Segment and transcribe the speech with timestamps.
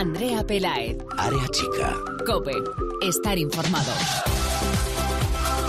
[0.00, 0.96] Andrea Pelaez.
[1.18, 1.94] Área chica.
[2.24, 2.54] Cope.
[3.02, 3.92] Estar informado.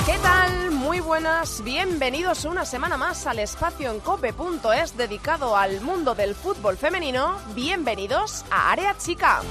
[0.06, 0.72] ¿Qué tal?
[0.72, 6.78] Muy buenas, bienvenidos una semana más al espacio en cope.es dedicado al mundo del fútbol
[6.78, 7.40] femenino.
[7.54, 9.42] Bienvenidos a Área Chica.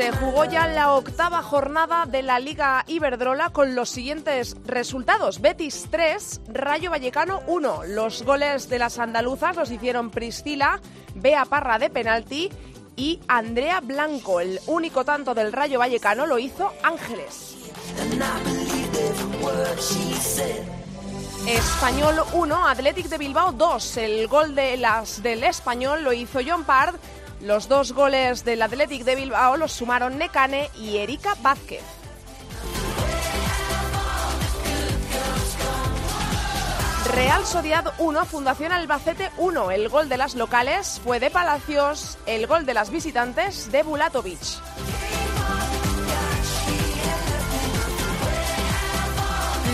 [0.00, 5.42] Se jugó ya la octava jornada de la Liga Iberdrola con los siguientes resultados.
[5.42, 7.82] Betis 3, Rayo Vallecano 1.
[7.88, 10.80] Los goles de las andaluzas los hicieron Priscila,
[11.16, 12.50] Bea Parra de penalti
[12.96, 14.40] y Andrea Blanco.
[14.40, 17.58] El único tanto del Rayo Vallecano lo hizo Ángeles.
[21.46, 23.96] Español 1, Athletic de Bilbao 2.
[23.98, 26.94] El gol de las del Español lo hizo John Pard
[27.42, 31.82] los dos goles del Athletic de Bilbao los sumaron Necane y Erika Vázquez.
[37.14, 39.70] Real Sociedad 1, Fundación Albacete 1.
[39.72, 44.38] El gol de las locales fue de Palacios, el gol de las visitantes de Bulatovic.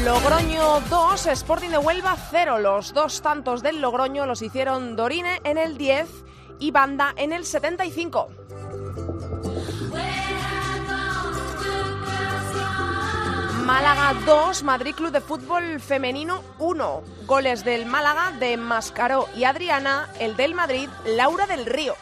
[0.05, 2.61] Logroño 2, Sporting de Huelva 0.
[2.61, 6.07] Los dos tantos del Logroño los hicieron Dorine en el 10
[6.59, 8.29] y Banda en el 75.
[13.65, 17.03] Málaga 2, Madrid Club de Fútbol Femenino 1.
[17.27, 21.97] Goles del Málaga de Mascaró y Adriana, el del Madrid, Laura del Río.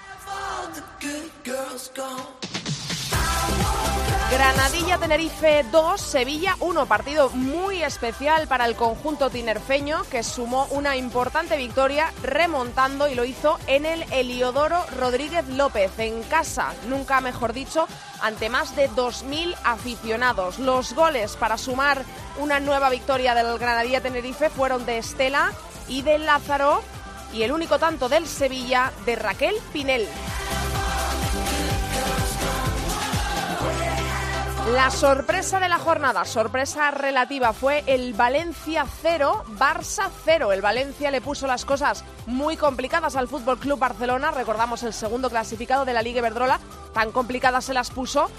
[4.30, 10.97] Granadilla Tenerife 2, Sevilla 1, partido muy especial para el conjunto tinerfeño que sumó una
[10.97, 17.53] importante victoria remontando y lo hizo en el Heliodoro Rodríguez López en casa, nunca mejor
[17.53, 17.86] dicho,
[18.22, 20.59] ante más de 2.000 aficionados.
[20.59, 22.03] Los goles para sumar
[22.38, 25.53] una nueva victoria del Granadilla Tenerife fueron de Estela
[25.86, 26.83] y de Lázaro
[27.33, 30.09] y el único tanto del Sevilla de Raquel Pinel.
[34.72, 40.52] La sorpresa de la jornada, sorpresa relativa, fue el Valencia 0, Barça 0.
[40.52, 44.30] El Valencia le puso las cosas muy complicadas al Fútbol Club Barcelona.
[44.30, 46.60] Recordamos el segundo clasificado de la Liga Iberdrola.
[46.94, 48.30] Tan complicadas se las puso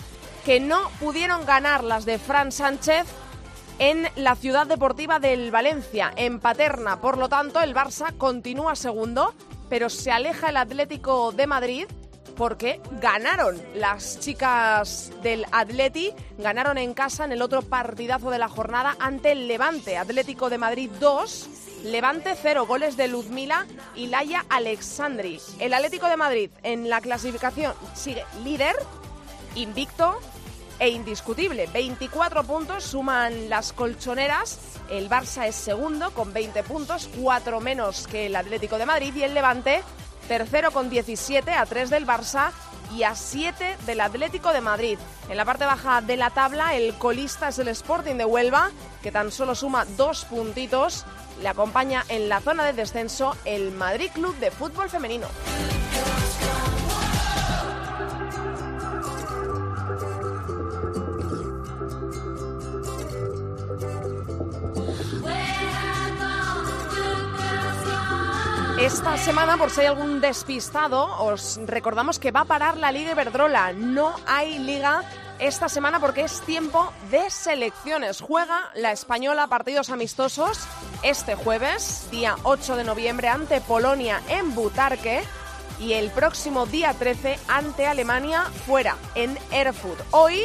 [0.45, 3.05] que no pudieron ganar las de Fran Sánchez
[3.77, 7.01] en la ciudad deportiva del Valencia, en Paterna.
[7.01, 9.35] Por lo tanto, el Barça continúa segundo,
[9.69, 11.85] pero se aleja el Atlético de Madrid
[12.35, 18.49] porque ganaron las chicas del Atleti, ganaron en casa en el otro partidazo de la
[18.49, 21.49] jornada ante el Levante, Atlético de Madrid 2.
[21.85, 25.39] Levante 0, goles de Luzmila y Laia Alexandri.
[25.59, 28.75] El Atlético de Madrid en la clasificación sigue líder,
[29.53, 30.19] invicto
[30.79, 31.67] e indiscutible.
[31.67, 34.59] 24 puntos suman las colchoneras.
[34.89, 39.23] El Barça es segundo con 20 puntos, 4 menos que el Atlético de Madrid y
[39.23, 39.83] el Levante
[40.27, 42.51] tercero con 17 a 3 del Barça
[42.95, 44.97] y a 7 del Atlético de Madrid.
[45.29, 48.71] En la parte baja de la tabla, el colista es el Sporting de Huelva,
[49.01, 51.05] que tan solo suma dos puntitos.
[51.41, 55.27] Le acompaña en la zona de descenso el Madrid Club de Fútbol Femenino.
[68.85, 73.13] Esta semana, por si hay algún despistado, os recordamos que va a parar la Liga
[73.13, 73.73] Iberdrola.
[73.73, 75.01] No hay liga
[75.39, 78.21] esta semana porque es tiempo de selecciones.
[78.21, 80.59] Juega la española partidos amistosos
[81.01, 85.23] este jueves, día 8 de noviembre, ante Polonia en Butarque
[85.79, 89.99] y el próximo día 13 ante Alemania fuera, en Erfurt.
[90.11, 90.41] Hoy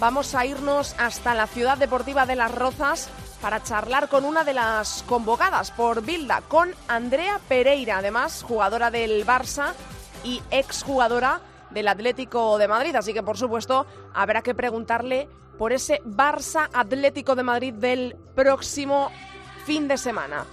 [0.00, 3.10] vamos a irnos hasta la ciudad deportiva de Las Rozas
[3.40, 9.26] para charlar con una de las convocadas por Bilda, con Andrea Pereira, además jugadora del
[9.26, 9.72] Barça
[10.24, 12.94] y exjugadora del Atlético de Madrid.
[12.96, 19.10] Así que, por supuesto, habrá que preguntarle por ese Barça Atlético de Madrid del próximo
[19.64, 20.44] fin de semana.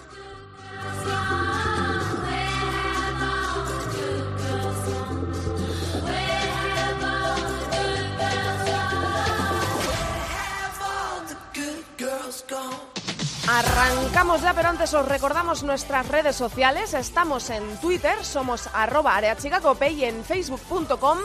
[13.48, 16.94] Arrancamos ya, pero antes os recordamos nuestras redes sociales.
[16.94, 21.20] Estamos en Twitter, somos arroba areachicacope y en facebook.com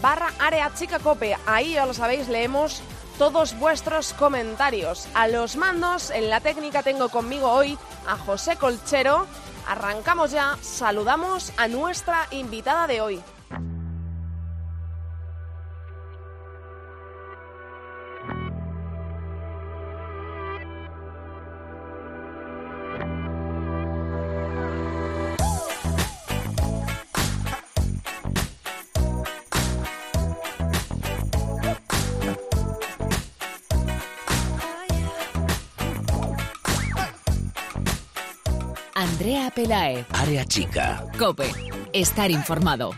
[0.00, 1.36] barra areachicacope.
[1.46, 2.82] Ahí ya lo sabéis, leemos
[3.18, 5.08] todos vuestros comentarios.
[5.14, 9.26] A los mandos, en la técnica tengo conmigo hoy a José Colchero.
[9.66, 13.22] Arrancamos ya, saludamos a nuestra invitada de hoy.
[39.72, 40.04] Pelae.
[40.12, 41.02] Área chica.
[41.18, 41.50] Cope.
[41.94, 42.90] Estar informado.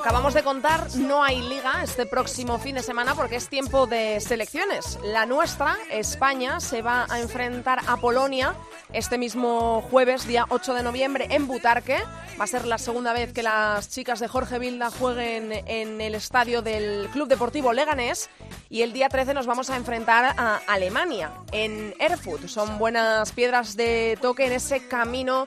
[0.00, 4.18] Acabamos de contar, no hay liga este próximo fin de semana porque es tiempo de
[4.20, 4.98] selecciones.
[5.04, 8.54] La nuestra, España, se va a enfrentar a Polonia
[8.94, 11.98] este mismo jueves, día 8 de noviembre, en Butarque.
[12.40, 16.14] Va a ser la segunda vez que las chicas de Jorge Vilda jueguen en el
[16.14, 18.30] estadio del Club Deportivo Leganés.
[18.70, 22.48] Y el día 13 nos vamos a enfrentar a Alemania, en Erfurt.
[22.48, 25.46] Son buenas piedras de toque en ese camino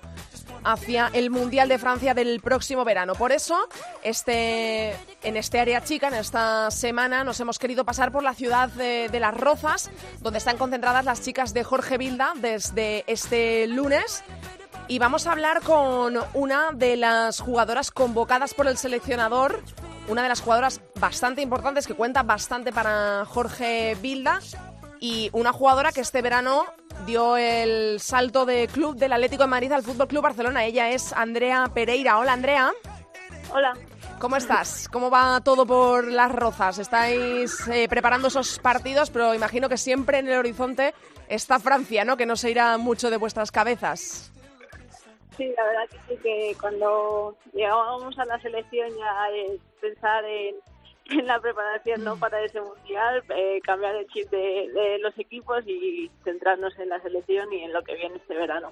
[0.64, 3.16] hacia el Mundial de Francia del próximo verano.
[3.16, 3.68] Por eso,
[4.04, 8.70] este, en este área chica, en esta semana, nos hemos querido pasar por la ciudad
[8.70, 9.90] de, de Las Rozas,
[10.22, 14.24] donde están concentradas las chicas de Jorge Vilda desde este lunes.
[14.88, 19.64] Y vamos a hablar con una de las jugadoras convocadas por el seleccionador,
[20.08, 24.42] una de las jugadoras bastante importantes que cuenta bastante para Jorge Vilda
[25.00, 26.66] y una jugadora que este verano
[27.06, 30.66] dio el salto de club del Atlético de Madrid al Fútbol Club Barcelona.
[30.66, 32.18] Ella es Andrea Pereira.
[32.18, 32.72] Hola, Andrea.
[33.54, 33.74] Hola.
[34.20, 34.88] ¿Cómo estás?
[34.88, 36.80] ¿Cómo va todo por las rozas?
[36.80, 40.94] Estáis eh, preparando esos partidos, pero imagino que siempre en el horizonte
[41.28, 42.16] está Francia, ¿no?
[42.16, 44.32] Que no se irá mucho de vuestras cabezas.
[45.36, 49.28] Sí, la verdad que sí, que cuando llegábamos a la selección ya
[49.82, 50.56] pensar en,
[51.10, 52.18] en la preparación ¿no?
[52.18, 57.52] para ese mundial, eh, cambiar el chip de, los equipos y centrarnos en la selección
[57.52, 58.72] y en lo que viene este verano.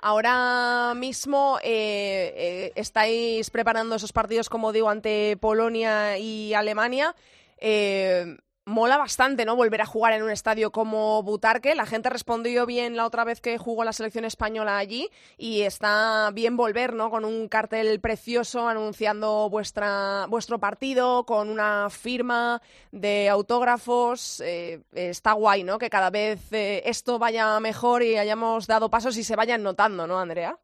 [0.00, 7.14] Ahora mismo eh, eh, estáis preparando esos partidos, como digo, ante Polonia y Alemania.
[8.68, 9.56] Eh, mola bastante, ¿no?
[9.56, 11.74] Volver a jugar en un estadio como Butarque.
[11.74, 16.30] La gente respondió bien la otra vez que jugó la selección española allí y está
[16.32, 17.10] bien volver, ¿no?
[17.10, 22.60] Con un cartel precioso anunciando vuestra, vuestro partido, con una firma
[22.92, 24.40] de autógrafos.
[24.40, 25.78] Eh, está guay, ¿no?
[25.78, 30.06] Que cada vez eh, esto vaya mejor y hayamos dado pasos y se vayan notando,
[30.06, 30.58] ¿no, Andrea?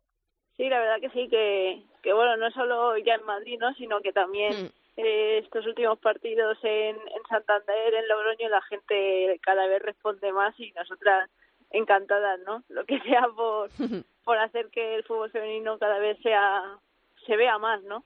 [0.57, 3.75] Sí, la verdad que sí, que, que bueno, no solo ya en Madrid, ¿no?
[3.75, 4.67] Sino que también...
[4.67, 10.33] Mm eh, estos últimos partidos en, en Santander, en Logroño, la gente cada vez responde
[10.33, 11.31] más y nosotras
[11.71, 12.63] encantadas, ¿no?
[12.69, 13.71] Lo que sea por,
[14.25, 16.79] por hacer que el fútbol femenino cada vez sea
[17.27, 18.05] se vea más, ¿no?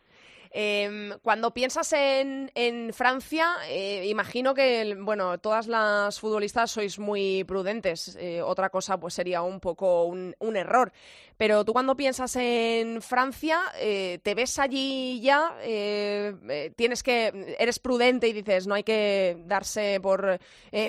[0.50, 7.44] Eh, cuando piensas en, en Francia, eh, imagino que, bueno, todas las futbolistas sois muy
[7.44, 8.16] prudentes.
[8.16, 10.92] Eh, otra cosa, pues sería un poco un, un, error.
[11.38, 17.54] Pero tú cuando piensas en Francia, eh, te ves allí ya, eh, eh, tienes que,
[17.60, 20.40] eres prudente y dices, no hay que darse por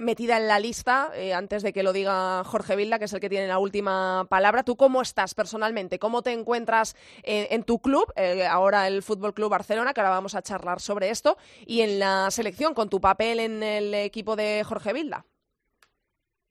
[0.01, 3.29] metida en la lista antes de que lo diga Jorge Vilda, que es el que
[3.29, 4.63] tiene la última palabra.
[4.63, 5.99] ¿Tú cómo estás personalmente?
[5.99, 8.11] ¿Cómo te encuentras en, tu club,
[8.49, 11.37] ahora el Fútbol Club Barcelona, que ahora vamos a charlar sobre esto,
[11.67, 15.28] y en la selección, con tu papel en el equipo de Jorge Vilda?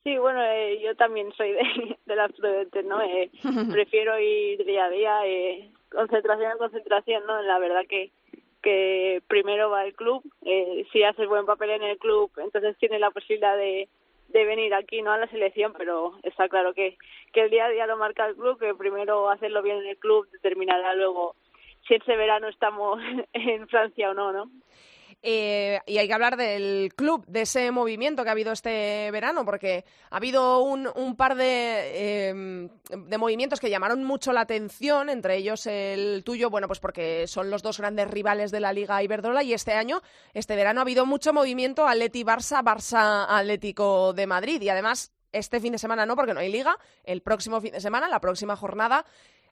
[0.08, 3.02] Sí, bueno, eh, yo también soy de, de las prudentes, ¿no?
[3.02, 3.30] Eh,
[3.70, 7.42] prefiero ir día a día, eh, concentración a concentración, ¿no?
[7.42, 8.10] La verdad que
[8.62, 13.00] que primero va el club, eh, si haces buen papel en el club, entonces tienes
[13.00, 13.88] la posibilidad de,
[14.28, 15.12] de venir aquí, ¿no?
[15.12, 16.96] A la selección, pero está claro que,
[17.32, 19.98] que el día a día lo marca el club, que primero hacerlo bien en el
[19.98, 21.36] club determinará luego
[21.86, 22.98] si ese verano estamos
[23.34, 24.50] en Francia o no, ¿no?
[25.20, 29.44] Eh, y hay que hablar del club, de ese movimiento que ha habido este verano,
[29.44, 35.10] porque ha habido un, un par de, eh, de, movimientos que llamaron mucho la atención,
[35.10, 39.02] entre ellos el tuyo, bueno, pues porque son los dos grandes rivales de la Liga
[39.02, 40.02] Iberdrola y este año,
[40.34, 45.78] este verano, ha habido mucho movimiento Atleti-Barça, Barça-Atlético de Madrid y además este fin de
[45.78, 49.04] semana no, porque no hay liga, el próximo fin de semana, la próxima jornada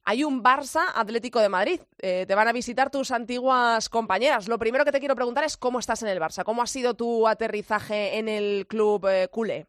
[0.07, 1.81] hay un Barça Atlético de Madrid.
[2.01, 4.49] Eh, te van a visitar tus antiguas compañeras.
[4.49, 6.45] Lo primero que te quiero preguntar es cómo estás en el Barça.
[6.45, 9.67] ¿Cómo ha sido tu aterrizaje en el club eh, culé?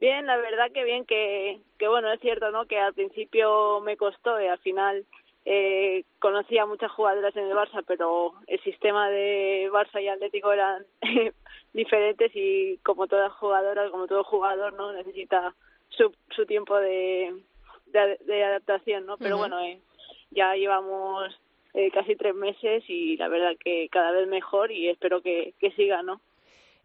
[0.00, 2.66] Bien, la verdad que bien, que, que bueno, es cierto, ¿no?
[2.66, 5.06] Que al principio me costó y al final
[5.44, 10.84] eh, conocía muchas jugadoras en el Barça, pero el sistema de Barça y Atlético eran
[11.72, 14.92] diferentes y como todas jugadoras, como todo jugador, ¿no?
[14.92, 15.54] Necesita
[15.90, 17.32] su, su tiempo de,
[18.02, 19.16] de, de adaptación, ¿no?
[19.16, 19.40] Pero uh -huh.
[19.40, 19.80] bueno, eh,
[20.30, 21.32] ya llevamos
[21.72, 25.70] eh, casi tres meses y la verdad que cada vez mejor y espero que, que
[25.72, 26.20] siga, ¿no?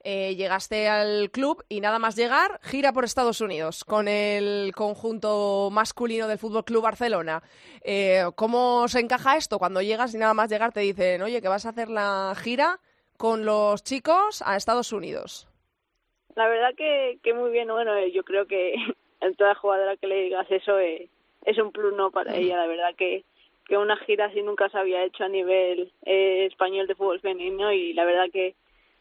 [0.01, 5.69] Eh, llegaste al club y nada más llegar, gira por Estados Unidos con el conjunto
[5.71, 7.43] masculino del Fútbol Club Barcelona.
[7.81, 9.59] Eh, ¿Cómo se encaja esto?
[9.59, 12.79] Cuando llegas y nada más llegar te dicen, oye, que vas a hacer la gira
[13.17, 15.49] con los chicos a Estados Unidos.
[16.35, 18.75] La verdad que, que muy bien, bueno, eh, yo creo que
[19.21, 21.09] en toda jugadora que le digas eso eh,
[21.45, 23.23] es un plus no para ella, la verdad que
[23.69, 27.71] que una gira así nunca se había hecho a nivel eh, español de fútbol femenino
[27.71, 28.55] y la verdad que,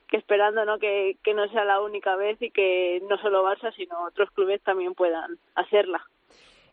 [0.09, 3.75] que esperando no que, que no sea la única vez y que no solo Barça
[3.75, 6.07] sino otros clubes también puedan hacerla.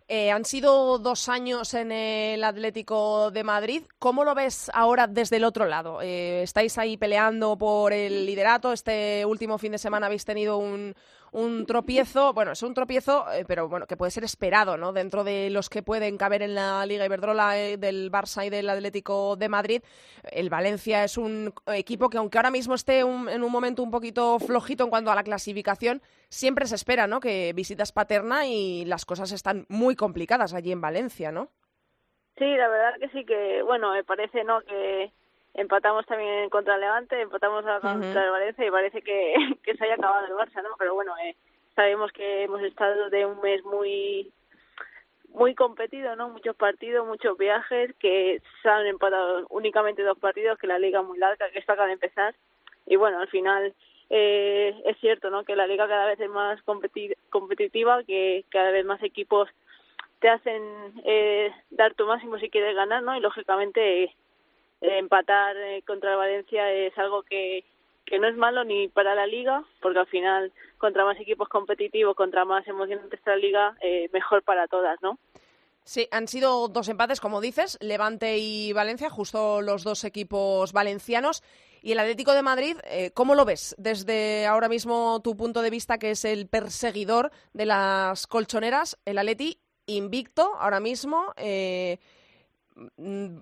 [0.08, 3.84] Eh, han sido dos años en el Atlético de Madrid.
[3.98, 6.00] ¿Cómo lo ves ahora desde el otro lado?
[6.02, 8.72] Eh, ¿Estáis ahí peleando por el liderato?
[8.72, 10.94] Este último fin de semana habéis tenido un,
[11.36, 14.94] un tropiezo, bueno, es un tropiezo, eh, pero bueno, que puede ser esperado, ¿no?
[14.94, 18.70] Dentro de los que pueden caber en la Liga Iberdrola eh, del Barça y del
[18.70, 19.82] Atlético de Madrid,
[20.32, 24.40] el Valencia es un equipo que aunque ahora mismo esté en un momento un poquito
[24.40, 27.20] flojito en cuanto a la clasificación, siempre se espera, ¿no?
[27.20, 31.50] Que visitas paterna y las cosas están muy complicadas allí en Valencia, ¿no?
[32.38, 34.62] Sí, la verdad que sí que, bueno, me parece, ¿no?
[34.62, 35.12] Que
[35.56, 39.34] empatamos también contra el Levante, empatamos contra el Valencia y parece que,
[39.64, 40.76] que, se haya acabado el Barça, ¿no?
[40.78, 41.36] Pero bueno, eh,
[41.76, 44.32] sabemos que hemos estado de un mes muy
[45.30, 46.30] muy competido, ¿no?
[46.30, 51.06] Muchos partidos, muchos viajes, que se han empatado únicamente dos partidos, que la liga es
[51.06, 52.34] muy larga, que está acaba de empezar.
[52.86, 53.74] Y bueno, al final
[54.10, 55.44] eh, es cierto, ¿no?
[55.44, 59.50] Que la liga cada vez es más competitiva, que cada vez más equipos
[60.20, 60.64] te hacen
[61.04, 63.16] eh, dar tu máximo si quieres ganar, ¿no?
[63.18, 64.16] Y lógicamente
[64.82, 67.64] empatar eh, contra Valencia es algo que,
[68.06, 72.16] que no es malo ni para la liga, porque al final contra más equipos competitivos,
[72.16, 75.18] contra más emocionante está la liga, eh, mejor para todas, ¿no?
[75.84, 81.44] Sí, han sido dos empates, como dices, Levante y Valencia, justo los dos equipos valencianos.
[81.84, 85.70] Y el Atlético de Madrid, eh, ¿cómo lo ves desde ahora mismo tu punto de
[85.70, 88.98] vista, que es el perseguidor de las colchoneras?
[89.06, 91.34] El Atleti invicto ahora mismo.
[91.38, 92.00] Eh,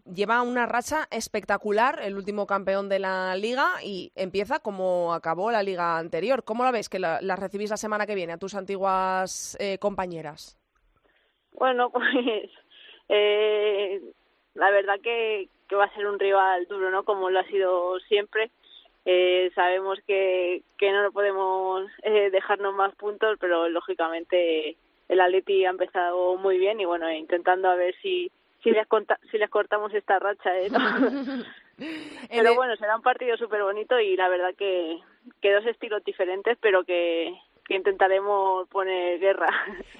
[0.06, 5.64] lleva una racha espectacular, el último campeón de la liga, y empieza como acabó la
[5.64, 6.44] liga anterior.
[6.44, 10.58] ¿Cómo la ves que la, recibís la semana que viene a tus antiguas eh, compañeras?
[11.54, 12.50] Bueno, pues
[13.10, 14.02] eh,
[14.54, 17.04] la verdad que, va a ser un rival duro, ¿no?
[17.04, 18.52] Como lo ha sido siempre.
[19.06, 24.78] Eh, sabemos que, que no podemos eh, dejarnos más puntos, pero lógicamente
[25.10, 28.32] el Atleti ha empezado muy bien y bueno, intentando a ver si
[28.64, 28.88] si les,
[29.30, 30.58] si les cortamos esta racha.
[30.58, 30.70] ¿eh?
[32.30, 35.00] pero bueno, será un partido súper bonito y la verdad que,
[35.42, 37.34] que dos estilos diferentes, pero que,
[37.66, 39.50] que intentaremos poner guerra.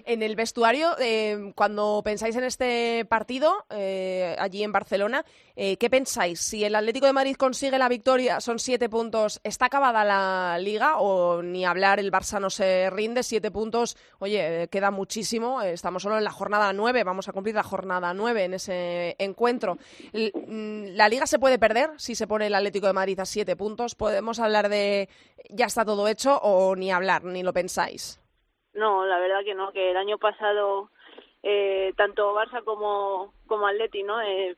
[0.06, 5.24] En el vestuario, eh, cuando pensáis en este partido, eh, allí en Barcelona,
[5.56, 6.40] eh, ¿qué pensáis?
[6.40, 10.98] Si el Atlético de Madrid consigue la victoria, son siete puntos, ¿está acabada la liga?
[10.98, 16.18] O ni hablar, el Barça no se rinde, siete puntos, oye, queda muchísimo, estamos solo
[16.18, 19.78] en la jornada nueve, vamos a cumplir la jornada nueve en ese encuentro.
[20.14, 23.56] Mm, ¿La liga se puede perder si se pone el Atlético de Madrid a siete
[23.56, 23.96] puntos?
[23.96, 25.10] ¿Podemos hablar de
[25.50, 28.20] ya está todo hecho o ni hablar, ni lo pensáis?
[28.74, 30.90] No, la verdad que no, que el año pasado
[31.44, 34.22] eh, tanto Barça como, como Atleti, ¿no?
[34.22, 34.56] Eh,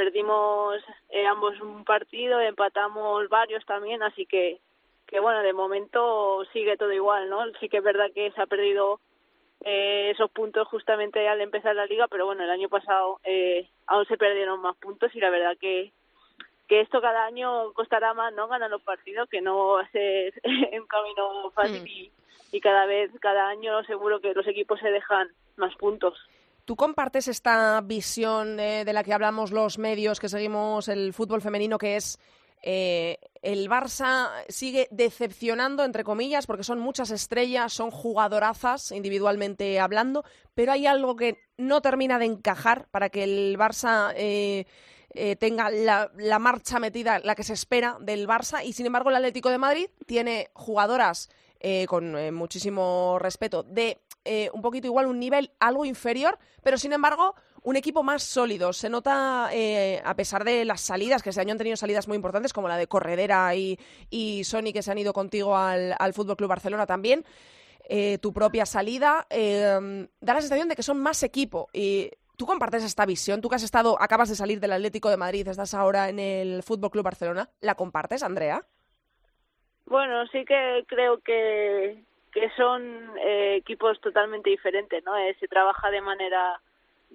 [0.00, 4.58] perdimos eh, ambos un partido, empatamos varios también, así que,
[5.06, 7.44] que bueno, de momento sigue todo igual, ¿no?
[7.60, 8.98] Sí que es verdad que se ha perdido
[9.62, 14.06] eh, esos puntos justamente al empezar la liga, pero bueno, el año pasado eh, aún
[14.06, 15.92] se perdieron más puntos y la verdad que,
[16.66, 18.48] que esto cada año costará más, ¿no?
[18.48, 20.32] Ganar los partidos, que no va a ser
[20.80, 21.86] un camino fácil mm.
[21.86, 22.10] y,
[22.52, 26.18] y cada vez, cada año seguro que los equipos se dejan más puntos.
[26.64, 31.78] ¿Tú compartes esta visión de la que hablamos los medios que seguimos el fútbol femenino,
[31.78, 32.18] que es
[32.62, 40.24] eh, el Barça sigue decepcionando, entre comillas, porque son muchas estrellas, son jugadorazas individualmente hablando,
[40.54, 44.66] pero hay algo que no termina de encajar para que el Barça eh,
[45.14, 49.08] eh, tenga la, la, marcha metida, la que se espera del Barça, y sin embargo
[49.08, 51.30] el Atlético de Madrid tiene jugadoras
[51.62, 56.78] eh, con eh, muchísimo respeto, de eh, un poquito igual, un nivel algo inferior, pero
[56.78, 58.72] sin embargo un equipo más sólido.
[58.72, 62.52] Se nota, a pesar de las salidas, que este año han tenido salidas muy importantes,
[62.52, 66.36] como la de Corredera y, y Sony, que se han ido contigo al, al Fútbol
[66.36, 67.24] Club Barcelona también.
[68.22, 71.68] tu propia salida, da la sensación de que son más equipo.
[71.74, 72.10] Y
[72.40, 73.42] ¿Tú compartes esta visión?
[73.42, 76.62] Tú que has estado, acabas de salir del Atlético de Madrid, estás ahora en el
[76.62, 78.64] Fútbol Club Barcelona, ¿la compartes, Andrea?
[79.84, 85.16] Bueno, sí que creo que, que son eh, equipos totalmente diferentes, ¿no?
[85.16, 86.60] Eh, se trabaja de manera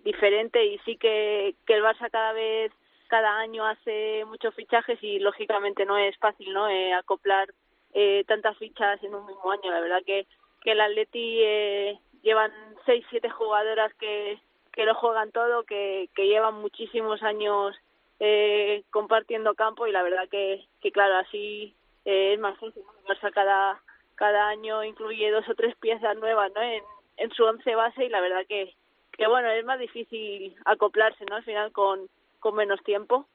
[0.04, 2.72] diferente y sí que, el Barça cada vez,
[3.08, 6.68] cada año hace muchos fichajes y lógicamente no es fácil, ¿no?
[6.68, 7.50] Eh, acoplar
[7.94, 9.72] eh, tantas fichas en un mismo año.
[9.72, 10.28] La verdad que,
[10.62, 12.52] que el Atleti eh, llevan
[12.86, 14.40] seis, siete jugadoras que,
[14.74, 17.76] que lo juegan todo, que, que llevan muchísimos años
[18.20, 22.84] eh, compartiendo campo y la verdad que, que claro, así es más fácil.
[22.84, 23.32] ¿no?
[23.32, 23.82] cada,
[24.16, 26.62] cada año incluye dos o tres piezas nuevas ¿no?
[26.62, 26.84] en,
[27.18, 28.74] en su once base y la verdad que,
[29.12, 31.36] que bueno, es más difícil acoplarse, ¿no?
[31.36, 33.28] Al final con, con menos tiempo.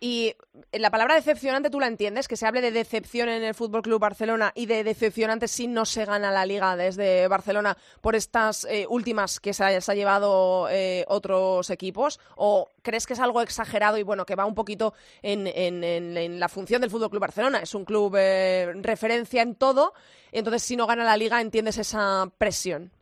[0.00, 0.34] Y
[0.72, 4.00] la palabra decepcionante tú la entiendes, que se hable de decepción en el Fútbol Club
[4.00, 8.86] Barcelona y de decepcionante si no se gana la liga desde Barcelona por estas eh,
[8.88, 12.20] últimas que se ha, llevado eh, otros equipos.
[12.36, 16.48] ¿O crees que es algo exagerado y bueno, que va un poquito en, en, la
[16.48, 17.58] función del Fútbol Club Barcelona?
[17.58, 19.94] Es un club eh, referencia en todo,
[20.30, 22.92] entonces si no gana la liga entiendes esa presión.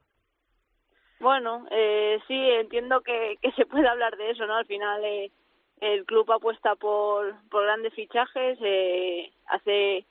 [1.20, 1.66] Bueno,
[2.28, 4.56] sí, entiendo que, que se puede hablar de eso, ¿no?
[4.56, 5.02] Al final
[5.80, 10.04] el club apuesta por, por grandes fichajes, eh, hace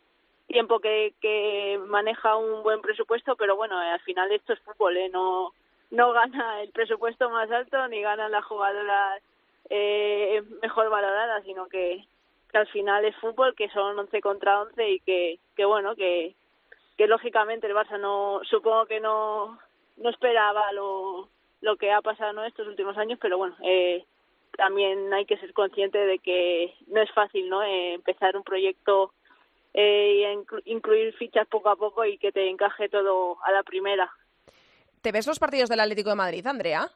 [0.47, 5.09] tiempo que, que maneja un buen presupuesto, pero bueno, al final esto es fútbol, ¿eh?
[5.09, 5.53] no,
[5.91, 9.21] no gana el presupuesto más alto ni ganan las jugadoras
[9.69, 12.05] eh, mejor valoradas, sino que,
[12.53, 16.35] al final es fútbol, que son 11 contra 11 y que, que bueno, que,
[16.97, 19.59] que lógicamente el Barça no, supongo que no,
[19.97, 21.27] no esperaba lo,
[21.59, 22.45] lo que ha pasado ¿no?
[22.45, 24.05] estos últimos años, pero bueno, eh,
[24.55, 29.13] también hay que ser consciente de que no es fácil no eh, empezar un proyecto
[29.73, 30.23] eh,
[30.65, 34.09] y incluir fichas poco a poco y que te encaje todo a la primera.
[35.01, 36.89] ¿Te ves los partidos del Atlético de Madrid, Andrea?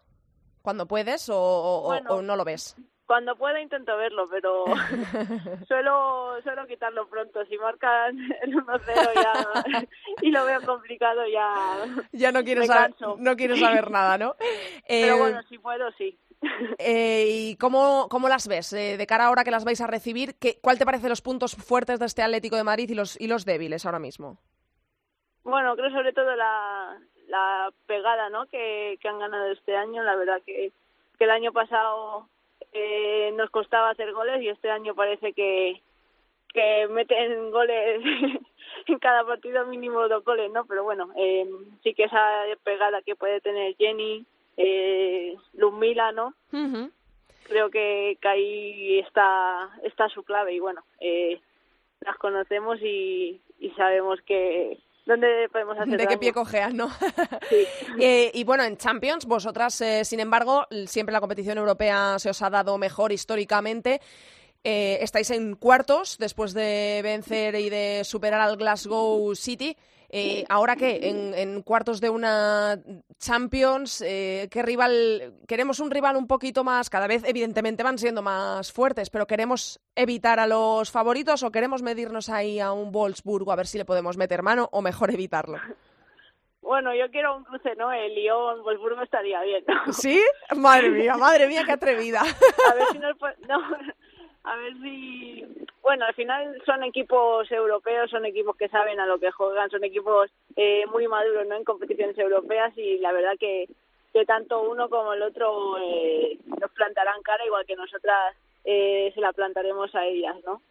[0.61, 2.75] ¿Cuando puedes o, no lo ves?
[3.05, 4.65] Cuando puedo intento verlo, pero
[5.67, 7.43] suelo, suelo quitarlo pronto.
[7.45, 9.87] Si marcan el 1-0 ya,
[10.21, 14.35] y lo veo complicado, ya, ya no quiero, saber, no quiero saber nada, ¿no?
[14.87, 16.17] Pero eh, bueno, si puedo, sí.
[16.77, 18.71] Eh, ¿Y cómo, cómo, las ves?
[18.73, 21.55] Eh, de cara ahora que las vais a recibir, ¿qué, ¿cuál te parece los puntos
[21.55, 24.37] fuertes de este Atlético de Madrid y los, y los débiles ahora mismo?
[25.43, 28.45] Bueno, creo sobre todo la, la pegada ¿no?
[28.47, 30.03] que, que han ganado este año.
[30.03, 30.71] La verdad que,
[31.17, 32.27] que el año pasado
[32.71, 35.81] eh, nos costaba hacer goles y este año parece que,
[36.53, 38.01] que meten goles
[38.87, 40.65] en cada partido mínimo dos goles, ¿no?
[40.65, 41.47] Pero bueno, eh,
[41.83, 44.25] sí que esa pegada que puede tener Jenny,
[44.59, 45.35] eh,
[45.71, 46.33] Mila, ¿no?
[47.43, 51.39] Creo que, que, ahí está, está su clave y bueno, eh,
[52.01, 56.89] las conocemos y, y sabemos que dónde podemos hacer De qué pie cojean, ¿no?
[57.49, 57.65] Sí.
[57.99, 62.41] eh, y bueno, en Champions, vosotras, eh, sin embargo, siempre la competición europea se os
[62.41, 64.01] ha dado mejor históricamente.
[64.63, 69.75] Eh, estáis en cuartos después de vencer y de superar al Glasgow City.
[70.11, 72.79] Eh, ahora qué, en, cuartos de una
[73.19, 75.35] Champions, eh, ¿qué rival?
[75.47, 79.79] Queremos un rival un poquito más, cada vez evidentemente van siendo más fuertes, pero queremos
[79.95, 83.85] evitar a los favoritos o queremos medirnos ahí a un Wolfsburgo a ver si le
[83.85, 85.59] podemos meter mano o mejor evitarlo.
[86.61, 87.91] Bueno, yo quiero un cruce, ¿no?
[87.91, 89.63] El Lyon, Wolfsburgo estaría bien.
[89.91, 90.21] ¿Sí?
[90.55, 92.21] Madre mía, madre mía, qué atrevida.
[92.71, 93.09] A ver si no,
[93.47, 93.77] no,
[94.43, 95.45] a ver si
[95.89, 99.83] bueno al final son equipos europeos son equipos que saben a lo que juegan son
[99.83, 103.67] equipos eh, muy maduros no en competiciones europeas y la verdad que
[104.13, 109.19] que tanto uno como el otro eh, nos plantarán cara igual que nosotras eh, se
[109.19, 110.61] la plantaremos a ellas no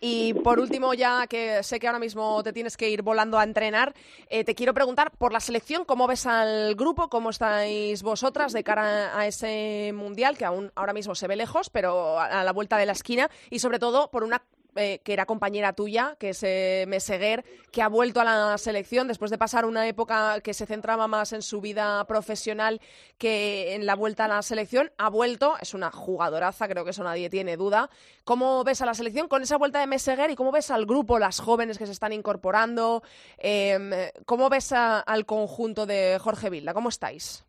[0.00, 3.44] y por último, ya que sé que ahora mismo te tienes que ir volando a
[3.44, 3.94] entrenar,
[4.28, 7.08] eh, te quiero preguntar por la selección, ¿cómo ves al grupo?
[7.08, 11.70] ¿Cómo estáis vosotras de cara a ese mundial que aún ahora mismo se ve lejos,
[11.70, 13.30] pero a la vuelta de la esquina?
[13.50, 14.42] Y sobre todo por una
[14.76, 19.08] eh, que era compañera tuya, que es eh, Meseguer, que ha vuelto a la selección
[19.08, 22.80] después de pasar una época que se centraba más en su vida profesional
[23.18, 24.90] que en la vuelta a la selección.
[24.98, 27.88] Ha vuelto, es una jugadoraza, creo que eso nadie tiene duda.
[28.24, 31.18] ¿Cómo ves a la selección con esa vuelta de Meseguer y cómo ves al grupo,
[31.18, 33.02] las jóvenes que se están incorporando?
[33.38, 33.90] Em,
[34.26, 36.74] ¿Cómo ves al conjunto de Jorge Vilda?
[36.74, 37.44] ¿Cómo estáis?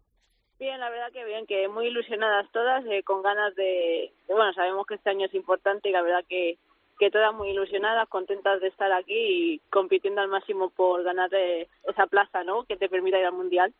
[0.58, 4.88] Bien, la verdad que bien, que muy ilusionadas todas, eh, con ganas de, Bueno, sabemos
[4.88, 6.58] que este año es importante y la verdad que
[6.98, 11.68] que todas muy ilusionadas, contentas de estar aquí y compitiendo al máximo por ganar eh,
[11.88, 12.64] esa plaza, ¿no?
[12.64, 13.74] Que te permita ir al mundial.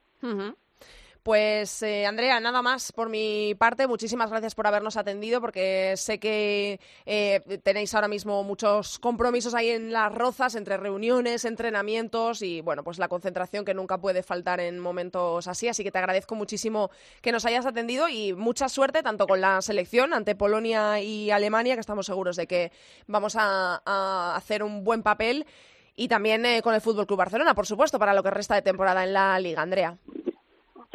[1.26, 3.88] Pues eh, Andrea, nada más por mi parte.
[3.88, 9.70] Muchísimas gracias por habernos atendido porque sé que eh, tenéis ahora mismo muchos compromisos ahí
[9.70, 14.60] en las rozas entre reuniones, entrenamientos y bueno, pues la concentración que nunca puede faltar
[14.60, 15.68] en momentos así.
[15.68, 16.92] Así que te agradezco muchísimo
[17.24, 21.74] que nos hayas atendido y mucha suerte tanto con la selección ante Polonia y Alemania,
[21.74, 22.72] que estamos seguros de que
[23.08, 25.48] vamos a, hacer un buen papel
[25.96, 28.62] y también eh, con el Fútbol Club Barcelona, por supuesto, para lo que resta de
[28.62, 29.64] temporada en la liga.
[29.64, 29.98] Andrea.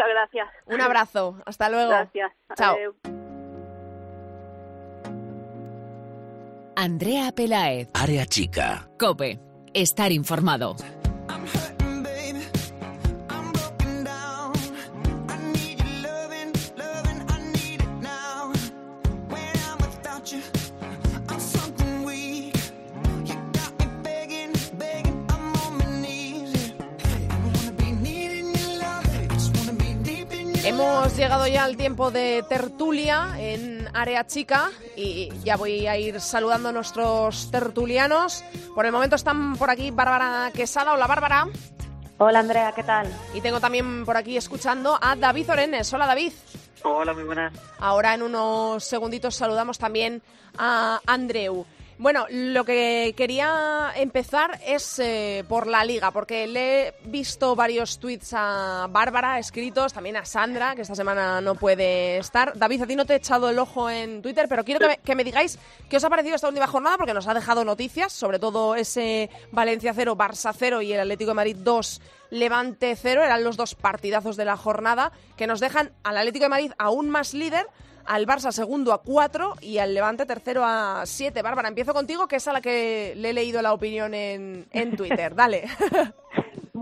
[0.00, 0.48] Muchas gracias.
[0.66, 1.36] Un abrazo.
[1.44, 1.90] Hasta luego.
[1.90, 2.32] Gracias.
[2.56, 2.76] Chao.
[6.76, 7.88] Andrea Pelaez.
[7.92, 8.88] Área chica.
[8.98, 9.38] Cope.
[9.74, 10.76] Estar informado.
[31.20, 36.70] Llegado ya al tiempo de tertulia en área chica y ya voy a ir saludando
[36.70, 38.42] a nuestros tertulianos.
[38.74, 40.94] Por el momento están por aquí Bárbara Quesada.
[40.94, 41.46] Hola Bárbara.
[42.16, 43.06] Hola Andrea, ¿qué tal?
[43.34, 45.92] Y tengo también por aquí escuchando a David Orenes.
[45.92, 46.32] Hola David.
[46.84, 47.52] Hola, muy buenas.
[47.78, 50.22] Ahora en unos segunditos saludamos también
[50.56, 51.66] a Andreu.
[52.00, 57.98] Bueno, lo que quería empezar es eh, por la liga, porque le he visto varios
[57.98, 62.56] tweets a Bárbara escritos, también a Sandra, que esta semana no puede estar.
[62.56, 64.96] David, a ti no te he echado el ojo en Twitter, pero quiero que me,
[64.96, 65.58] que me digáis
[65.90, 69.28] qué os ha parecido esta última jornada, porque nos ha dejado noticias, sobre todo ese
[69.52, 73.74] Valencia 0, Barça 0 y el Atlético de Madrid 2, Levante 0, eran los dos
[73.74, 77.66] partidazos de la jornada, que nos dejan al Atlético de Madrid aún más líder
[78.06, 81.42] al Barça segundo a cuatro y al Levante tercero a siete.
[81.42, 84.96] Bárbara, empiezo contigo, que es a la que le he leído la opinión en, en
[84.96, 85.34] Twitter.
[85.34, 85.64] Dale.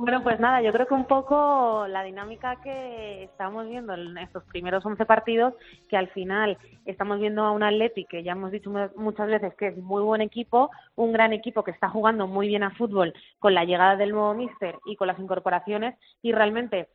[0.00, 4.44] Bueno, pues nada, yo creo que un poco la dinámica que estamos viendo en estos
[4.44, 5.54] primeros 11 partidos,
[5.88, 9.66] que al final estamos viendo a un Atleti que ya hemos dicho muchas veces que
[9.66, 13.54] es muy buen equipo, un gran equipo que está jugando muy bien a fútbol con
[13.54, 16.88] la llegada del nuevo míster y con las incorporaciones y realmente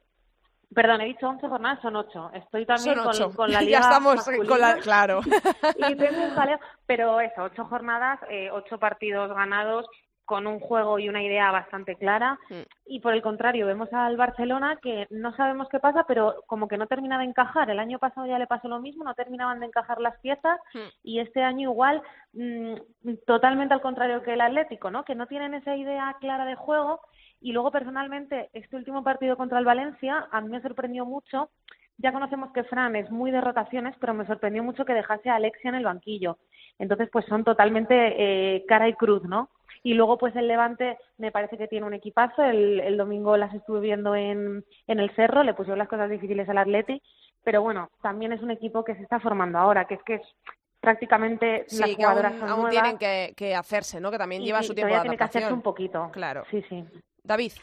[0.74, 2.32] Perdón, he dicho 11 jornadas, son 8.
[2.34, 2.98] Estoy también
[3.36, 4.76] con, la liga Ya estamos con la...
[4.78, 5.22] Claro.
[5.90, 9.86] y tengo un jaleo, pero eso, 8 jornadas, eh, 8 partidos ganados,
[10.26, 12.40] con un juego y una idea bastante clara.
[12.50, 12.62] Mm.
[12.86, 16.78] Y por el contrario, vemos al Barcelona que no sabemos qué pasa, pero como que
[16.78, 17.70] no termina de encajar.
[17.70, 20.80] El año pasado ya le pasó lo mismo, no terminaban de encajar las piezas mm.
[21.04, 22.02] y este año igual
[22.34, 22.76] mm,
[23.26, 25.04] totalmente al contrario que el Atlético, ¿no?
[25.04, 27.02] Que no tienen esa idea clara de juego
[27.44, 31.50] y luego, personalmente, este último partido contra el Valencia a mí me sorprendió mucho.
[31.98, 35.36] Ya conocemos que Fran es muy de rotaciones, pero me sorprendió mucho que dejase a
[35.36, 36.38] Alexia en el banquillo.
[36.80, 39.50] Entonces, pues son totalmente eh, cara y cruz, ¿no?
[39.84, 42.46] Y luego, pues el Levante me parece que tiene un equipazo.
[42.46, 46.48] El, el domingo las estuve viendo en, en el Cerro, le pusieron las cosas difíciles
[46.48, 47.02] al Atleti.
[47.44, 50.22] Pero bueno, también es un equipo que se está formando ahora, que es que es
[50.80, 54.12] prácticamente sí, las jugadoras aún, aún tienen que, que, hacerse, ¿no?
[54.12, 55.18] Que también lleva su tiempo de adaptación.
[55.18, 56.10] tiene que hacerse un poquito.
[56.14, 56.46] Claro.
[56.50, 56.86] Sí, sí.
[57.24, 57.54] David.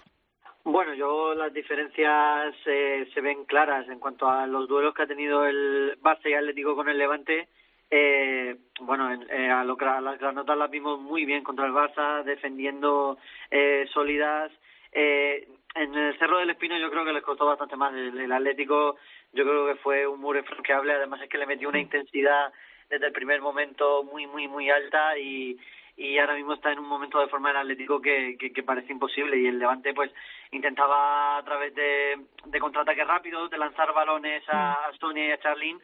[0.64, 5.06] Bueno, yo las diferencias eh, se ven claras en cuanto a los duelos que ha
[5.06, 7.48] tenido el Barça y Atlético con el Levante.
[7.90, 12.22] Eh, bueno, eh, a, lo, a las granotas las vimos muy bien contra el Barça,
[12.24, 13.18] defendiendo
[13.50, 14.52] eh, sólidas.
[14.92, 17.94] Eh, en el Cerro del Espino yo creo que les costó bastante más.
[17.94, 18.96] El, el Atlético
[19.32, 22.52] yo creo que fue un muro infranqueable, además es que le metió una intensidad
[22.88, 25.58] desde el primer momento muy, muy, muy alta y,
[26.00, 29.38] y ahora mismo está en un momento de forma el Atlético que, que, parece imposible
[29.38, 30.10] y el Levante pues
[30.50, 35.40] intentaba a través de, de contraataques rápidos, de lanzar balones a, a Sonia y a
[35.40, 35.78] Charlene,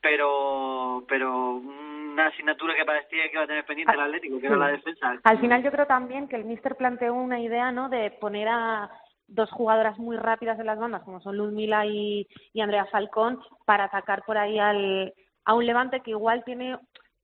[0.00, 4.56] pero pero una asignatura que parecía que iba a tener pendiente el Atlético, que era
[4.56, 5.16] la defensa.
[5.22, 8.90] Al final yo creo también que el míster planteó una idea, ¿no?, de poner a
[9.28, 13.40] dos jugadoras muy rápidas en las bandas, como son Luz Mila y, y Andrea Falcón,
[13.64, 16.76] para atacar por ahí al, a un Levante que igual tiene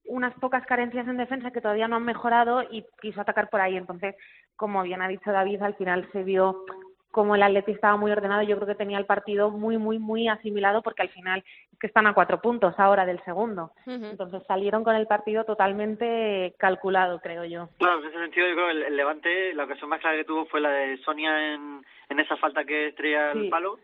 [0.08, 3.76] unas pocas carencias en defensa que todavía no han mejorado y quiso atacar por ahí.
[3.76, 4.16] Entonces,
[4.56, 6.64] como bien ha dicho David, al final se vio
[7.10, 10.28] como el Atleti estaba muy ordenado, yo creo que tenía el partido muy, muy, muy
[10.28, 11.42] asimilado porque al final
[11.80, 13.72] que están a cuatro puntos ahora del segundo.
[13.86, 17.68] Entonces salieron con el partido totalmente calculado, creo yo.
[17.78, 20.46] Claro, en ese sentido yo creo que el, Levante, la ocasión más clara que tuvo
[20.46, 23.78] fue la de Sonia en, en esa falta que estrella el palo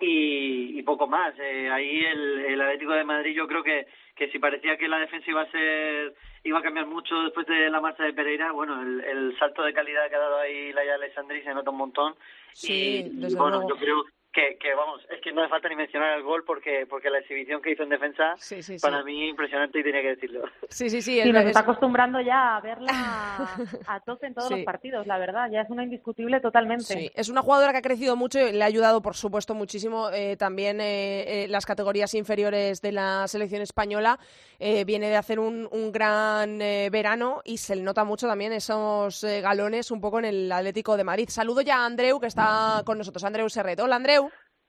[0.00, 1.34] y, y, poco más.
[1.38, 4.98] Eh, ahí el, el Atlético de Madrid yo creo que que si parecía que la
[4.98, 8.80] defensa iba a ser iba a cambiar mucho después de la marcha de Pereira, bueno,
[8.80, 12.14] el, el salto de calidad que ha dado ahí Laia Alessandri se nota un montón.
[12.52, 14.04] Sí, y, bueno, yo creo
[14.34, 17.18] que, que vamos, es que no hace falta ni mencionar el gol porque porque la
[17.20, 18.34] exhibición que hizo en defensa
[18.82, 20.42] para mí impresionante y tenía que decirlo.
[20.68, 21.20] Sí, sí, sí.
[21.20, 22.90] Y nos está acostumbrando ya a verla
[23.86, 26.84] a tope en todos los partidos, la verdad, ya es una indiscutible totalmente.
[26.84, 30.10] Sí, es una jugadora que ha crecido mucho y le ha ayudado, por supuesto, muchísimo
[30.10, 34.18] eh, también eh, eh, las categorías inferiores de la selección española.
[34.58, 38.52] Eh, viene de hacer un, un gran eh, verano y se le nota mucho también
[38.52, 41.28] esos eh, galones un poco en el Atlético de Madrid.
[41.28, 43.24] Saludo ya a Andreu, que está con nosotros.
[43.24, 43.80] Andreu Serret.
[43.80, 44.23] Hola, Andreu.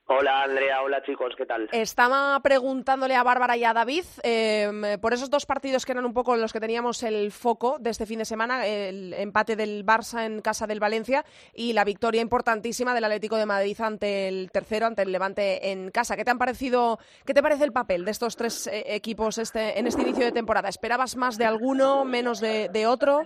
[0.08, 1.68] Hola Andrea, hola chicos, ¿qué tal?
[1.72, 6.14] Estaba preguntándole a Bárbara y a David eh, por esos dos partidos que eran un
[6.14, 10.24] poco los que teníamos el foco de este fin de semana, el empate del Barça
[10.24, 14.86] en casa del Valencia y la victoria importantísima del Atlético de Madrid ante el tercero,
[14.86, 16.16] ante el Levante en casa.
[16.16, 19.80] ¿Qué te han parecido, qué te parece el papel de estos tres eh, equipos este,
[19.80, 20.70] en este inicio de temporada?
[20.70, 23.24] ¿Esperabas más de alguno, menos de, de otro?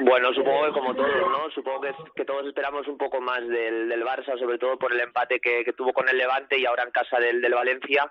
[0.00, 1.50] Bueno, supongo que como todos, ¿no?
[1.50, 5.00] Supongo que, que todos esperamos un poco más del, del Barça, sobre todo por el
[5.00, 8.10] empate que, que tuvo con el Levante y ahora en casa del, del Valencia.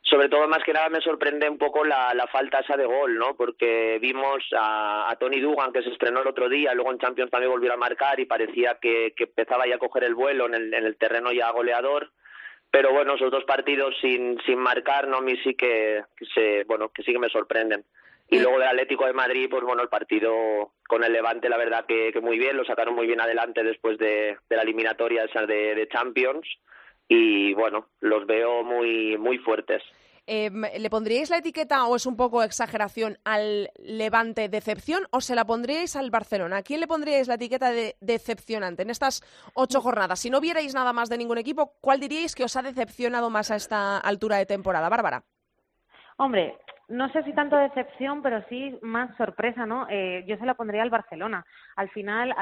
[0.00, 3.18] Sobre todo, más que nada, me sorprende un poco la, la falta esa de gol,
[3.18, 3.36] ¿no?
[3.36, 7.30] Porque vimos a, a Tony Dugan, que se estrenó el otro día, luego en Champions
[7.30, 10.54] también volvió a marcar y parecía que, que empezaba ya a coger el vuelo en
[10.54, 12.10] el, en el terreno ya goleador
[12.70, 16.02] pero bueno, esos dos partidos sin, sin marcar, no a mí sí que,
[16.34, 17.84] se, bueno, que sí que me sorprenden.
[18.30, 21.86] Y luego del Atlético de Madrid, pues bueno, el partido con el Levante, la verdad
[21.86, 25.46] que, que muy bien, lo sacaron muy bien adelante después de, de la eliminatoria esa
[25.46, 26.46] de, de Champions
[27.08, 29.82] y bueno, los veo muy, muy fuertes.
[30.30, 35.34] Eh, ¿Le pondríais la etiqueta o es un poco exageración al Levante decepción o se
[35.34, 36.58] la pondríais al Barcelona?
[36.58, 39.22] ¿A quién le pondríais la etiqueta de decepcionante en estas
[39.54, 40.20] ocho jornadas?
[40.20, 43.50] Si no vierais nada más de ningún equipo, ¿cuál diríais que os ha decepcionado más
[43.50, 44.90] a esta altura de temporada?
[44.90, 45.24] Bárbara.
[46.18, 46.58] Hombre,
[46.88, 49.86] no sé si tanto decepción, pero sí más sorpresa, ¿no?
[49.90, 51.44] Eh, yo se la pondría al Barcelona.
[51.76, 52.34] Al final,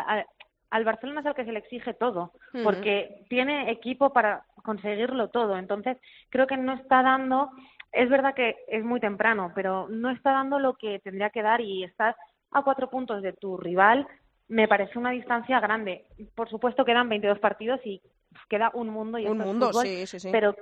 [0.71, 2.33] al Barcelona es al que se le exige todo,
[2.63, 5.57] porque tiene equipo para conseguirlo todo.
[5.57, 5.97] Entonces,
[6.31, 7.51] creo que no está dando
[7.97, 11.61] es verdad que es muy temprano, pero no está dando lo que tendría que dar
[11.63, 12.15] y estás
[12.51, 14.07] a cuatro puntos de tu rival.
[14.49, 16.05] Me parece una distancia grande.
[16.35, 18.03] Por supuesto, quedan 22 partidos y
[18.49, 19.19] queda un mundo.
[19.19, 20.29] Y un mundo, sí, sí, sí.
[20.31, 20.55] Pero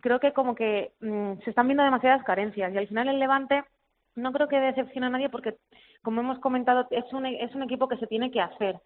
[0.00, 3.64] creo que como que mm, se están viendo demasiadas carencias y al final el Levante
[4.14, 5.56] no creo que decepcione a nadie porque,
[6.02, 8.80] como hemos comentado, es un, es un equipo que se tiene que hacer.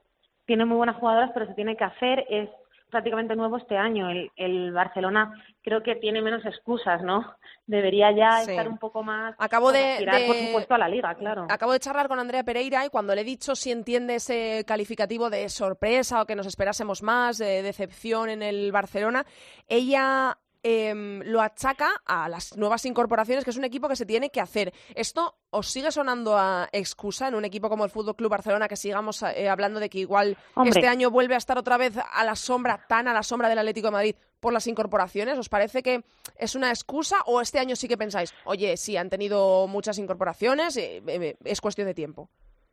[0.46, 2.26] Tiene muy buenas jugadoras, pero se tiene que hacer.
[2.28, 2.50] Es
[2.90, 4.10] prácticamente nuevo este año.
[4.10, 7.34] El, el, Barcelona creo que tiene menos excusas, ¿no?
[7.66, 9.34] Debería ya estar un poco más.
[9.38, 11.46] Acabo de, tirar, por supuesto, a la liga, claro.
[11.48, 15.30] Acabo de charlar con Andrea Pereira y cuando le he dicho si entiende ese calificativo
[15.30, 19.24] de sorpresa o que nos esperásemos más, de decepción en el Barcelona,
[19.66, 24.30] ella Em, lo achaca a las nuevas incorporaciones, que es un equipo que se tiene
[24.30, 24.72] que hacer.
[24.94, 28.76] ¿Esto os sigue sonando a excusa en un equipo como el Fútbol Club Barcelona que
[28.76, 32.34] sigamos eh, hablando de que igual este año vuelve a estar otra vez a la
[32.34, 35.38] sombra, tan a la sombra del Atlético de Madrid por las incorporaciones?
[35.38, 36.02] ¿Os parece que
[36.38, 40.78] es una excusa o este año sí que pensáis, oye, sí, han tenido muchas incorporaciones,
[40.78, 42.30] eh, eh, es cuestión de tiempo?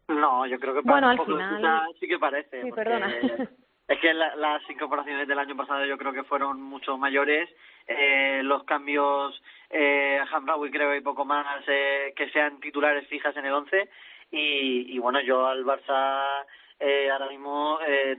[0.07, 1.81] No, yo creo que para bueno, al final...
[1.99, 2.61] sí que parece.
[2.63, 3.13] Sí, perdona.
[3.91, 7.49] Es que las incorporaciones del año pasado yo creo que fueron mucho mayores.
[7.85, 13.47] Eh, los cambios, eh, Hamraoui creo y poco más, eh, que sean titulares fijas en
[13.47, 13.89] el 11.
[14.31, 16.45] Y, y bueno, yo al Barça
[16.79, 18.17] eh, ahora mismo eh,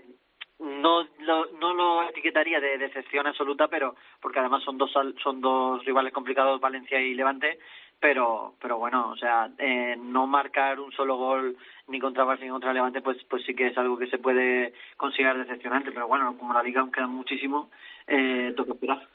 [0.59, 5.83] no, lo, no lo etiquetaría de decepción absoluta, pero porque además son dos, son dos
[5.87, 7.59] rivales complicados, Valencia y Levante,
[8.03, 12.49] pero pero bueno o sea eh, no marcar un solo gol ni contra Barça ni
[12.49, 16.37] contra Levante pues pues sí que es algo que se puede considerar decepcionante pero bueno
[16.37, 17.71] como la liga aún queda muchísimo
[18.09, 19.07] eh, toca esperar.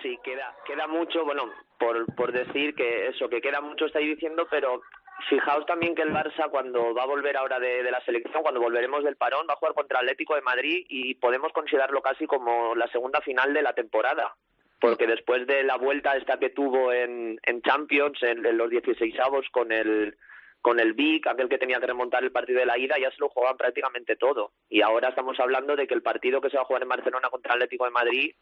[0.00, 4.46] Sí queda queda mucho bueno por por decir que eso que queda mucho estáis diciendo
[4.48, 4.80] pero
[5.28, 8.58] Fijaos también que el Barça cuando va a volver ahora de, de, la selección, cuando
[8.58, 12.74] volveremos del parón, va a jugar contra Atlético de Madrid y podemos considerarlo casi como
[12.74, 14.34] la segunda final de la temporada
[14.80, 19.46] porque después de la vuelta esta que tuvo en, en Champions, en, los 16 avos
[19.50, 20.16] con el
[20.62, 23.16] con el Vic, aquel que tenía que remontar el partido de la ida, ya se
[23.18, 24.52] lo jugaban prácticamente todo.
[24.68, 27.30] Y ahora estamos hablando de que el partido que se va a jugar en Barcelona
[27.30, 28.34] contra el Atlético de Madrid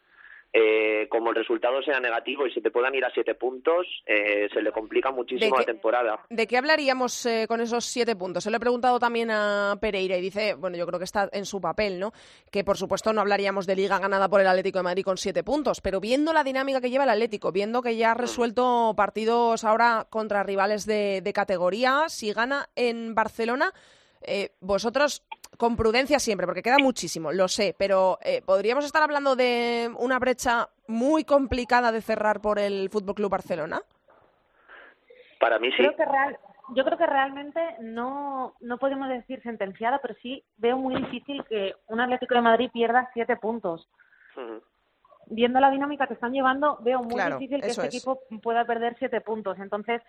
[0.51, 4.49] eh, como el resultado sea negativo y se te puedan ir a siete puntos, eh,
[4.51, 6.25] se le complica muchísimo la temporada.
[6.29, 8.43] ¿De qué hablaríamos eh, con esos siete puntos?
[8.43, 11.45] Se lo he preguntado también a Pereira y dice, bueno, yo creo que está en
[11.45, 12.13] su papel, ¿no?
[12.51, 15.43] Que por supuesto no hablaríamos de liga ganada por el Atlético de Madrid con siete
[15.43, 19.63] puntos, pero viendo la dinámica que lleva el Atlético, viendo que ya ha resuelto partidos
[19.63, 23.73] ahora contra rivales de, de categoría, si gana en Barcelona,
[24.21, 25.23] eh, vosotros
[25.59, 30.17] con prudencia siempre, porque queda muchísimo, lo sé, pero eh, podríamos estar hablando de una
[30.17, 33.81] brecha muy complicada de cerrar por el Fútbol Club Barcelona.
[35.37, 35.75] Para mí sí.
[35.79, 36.39] Creo que real,
[36.75, 41.73] yo creo que realmente no, no podemos decir sentenciada, pero sí veo muy difícil que
[41.87, 43.85] un Atlético de Madrid pierda siete puntos.
[45.25, 49.19] Viendo la dinámica que están llevando, veo muy difícil que este equipo pueda perder siete
[49.19, 49.59] puntos.
[49.59, 50.01] Entonces,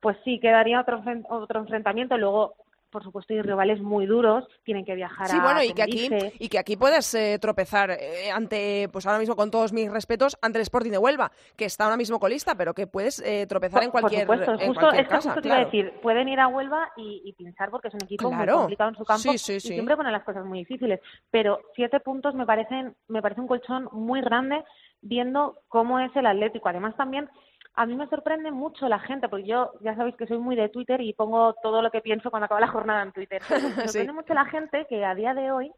[0.00, 2.16] pues sí, quedaría otro, otro enfrentamiento.
[2.16, 2.54] Luego,
[2.94, 6.48] por supuesto, y rivales muy duros, tienen que viajar sí, bueno, y que aquí y
[6.48, 10.58] que aquí puedes eh, tropezar eh, ante, pues ahora mismo con todos mis respetos, ante
[10.58, 13.90] el Sporting de Huelva, que está ahora mismo colista, pero que puedes eh, tropezar en
[13.90, 15.30] cualquier, por supuesto, en justo, cualquier es casa.
[15.30, 18.04] Justo te iba a decir, pueden ir a Huelva y, y pinchar porque es un
[18.04, 19.68] equipo muy complicado en su campo sí, sí, y sí.
[19.72, 21.00] siempre ponen las cosas muy difíciles.
[21.32, 24.62] Pero siete puntos me parecen, me parece un colchón muy grande
[25.00, 26.68] viendo cómo es el Atlético.
[26.68, 27.28] Además también
[27.76, 30.68] a mí me sorprende mucho la gente, porque yo ya sabéis que soy muy de
[30.68, 33.40] Twitter y pongo todo lo que pienso cuando acaba la jornada en Twitter.
[33.76, 35.72] Me sorprende mucho la gente que a día de hoy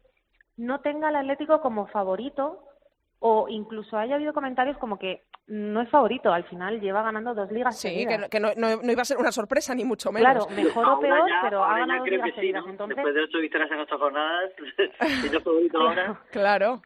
[0.57, 2.63] no tenga al Atlético como favorito
[3.19, 7.49] o incluso haya habido comentarios como que no es favorito, al final lleva ganando dos
[7.51, 8.23] ligas sí, seguidas.
[8.23, 10.45] que, que no, no, no, iba a ser una sorpresa ni mucho menos.
[10.45, 12.65] Claro, mejor o peor, ya, pero ha ganado ya dos creo ligas que sí, seguidas.
[12.65, 12.71] ¿no?
[12.71, 14.51] Entonces, Después de ocho victorias en ocho jornadas,
[15.25, 16.21] y no favorito ahora.
[16.31, 16.81] Claro.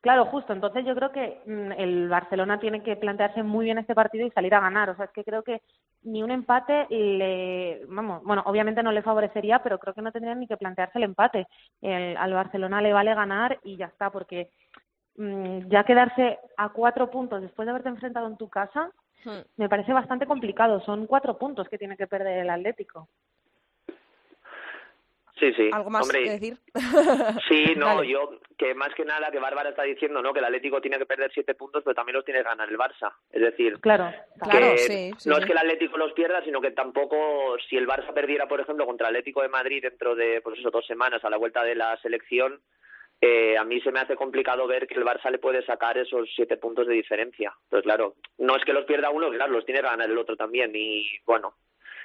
[0.00, 0.52] Claro, justo.
[0.52, 4.30] Entonces yo creo que mm, el Barcelona tiene que plantearse muy bien este partido y
[4.30, 4.90] salir a ganar.
[4.90, 5.62] O sea, es que creo que
[6.02, 10.34] ni un empate le, vamos, bueno, obviamente no le favorecería, pero creo que no tendría
[10.34, 11.46] ni que plantearse el empate.
[11.82, 14.50] El, al Barcelona le vale ganar y ya está, porque
[15.16, 18.90] mm, ya quedarse a cuatro puntos después de haberte enfrentado en tu casa
[19.24, 19.40] Hmm.
[19.56, 20.80] me parece bastante complicado.
[20.80, 23.08] Son cuatro puntos que tiene que perder el Atlético.
[25.40, 25.70] Sí, sí.
[25.72, 26.58] ¿Algo más Hombre, que decir?
[27.48, 28.08] Sí, no, Dale.
[28.08, 30.32] yo que más que nada que Bárbara está diciendo, ¿no?
[30.34, 32.76] Que el Atlético tiene que perder siete puntos, pero también los tiene que ganar el
[32.76, 33.10] Barça.
[33.32, 35.40] Es decir, Claro, Claro, que sí, sí, no sí.
[35.40, 38.84] es que el Atlético los pierda, sino que tampoco si el Barça perdiera, por ejemplo,
[38.84, 41.74] contra el Atlético de Madrid dentro de, pues eso, dos semanas a la vuelta de
[41.74, 42.60] la selección,
[43.22, 46.28] eh, a mí se me hace complicado ver que el Barça le puede sacar esos
[46.36, 47.54] siete puntos de diferencia.
[47.64, 50.36] Entonces, claro, no es que los pierda uno, claro, los tiene que ganar el otro
[50.36, 50.70] también.
[50.74, 51.54] Y bueno,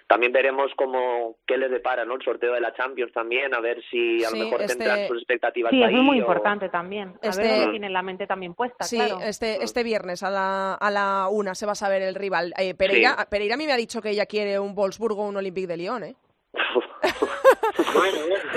[0.08, 2.16] también veremos cómo qué les depara, ¿no?
[2.16, 5.08] El sorteo de la Champions también, a ver si a Sí, lo mejor este- tendrán
[5.08, 7.14] sus expectativas Sí, ahí es muy o- importante también.
[7.24, 9.20] A Este- ver dónde tienen la mente también puesta, Sí, claro.
[9.22, 12.54] este, este viernes a la, a la una se va a saber el rival.
[12.58, 15.38] Eh, Pereira, Pereira a mí me ha dicho que ella quiere un Wolfsburgo o un
[15.38, 16.16] Olympique de Lyon, ¿eh?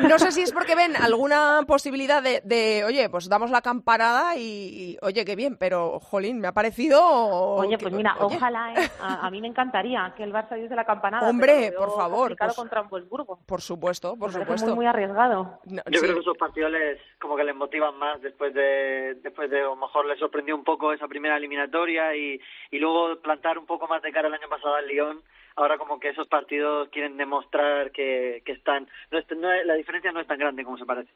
[0.02, 4.36] No sé si es porque ven alguna posibilidad de, de, oye, pues damos la camparada
[4.36, 7.00] y, y, oye, qué bien, pero, jolín, me ha parecido...
[7.02, 8.88] Oye, que- pues mira, oye, ojalá, ¿eh?
[9.00, 11.28] a, a mí me encantaría que el Barça diese la campanada.
[11.28, 13.38] Hombre, por favor, pues- contra Wolfsburgo.
[13.46, 14.66] Por supuesto, por Me supuesto.
[14.68, 15.60] muy, muy arriesgado.
[15.64, 16.04] No, Yo sí.
[16.04, 19.64] creo que esos partidos les, como que les motivan más después de, después de, a
[19.64, 22.40] lo mejor les sorprendió un poco esa primera eliminatoria y,
[22.70, 25.22] y luego plantar un poco más de cara el año pasado al Lyon.
[25.58, 30.12] Ahora como que esos partidos quieren demostrar que, que están, no es- no la diferencia
[30.12, 31.10] no es tan grande como se parece.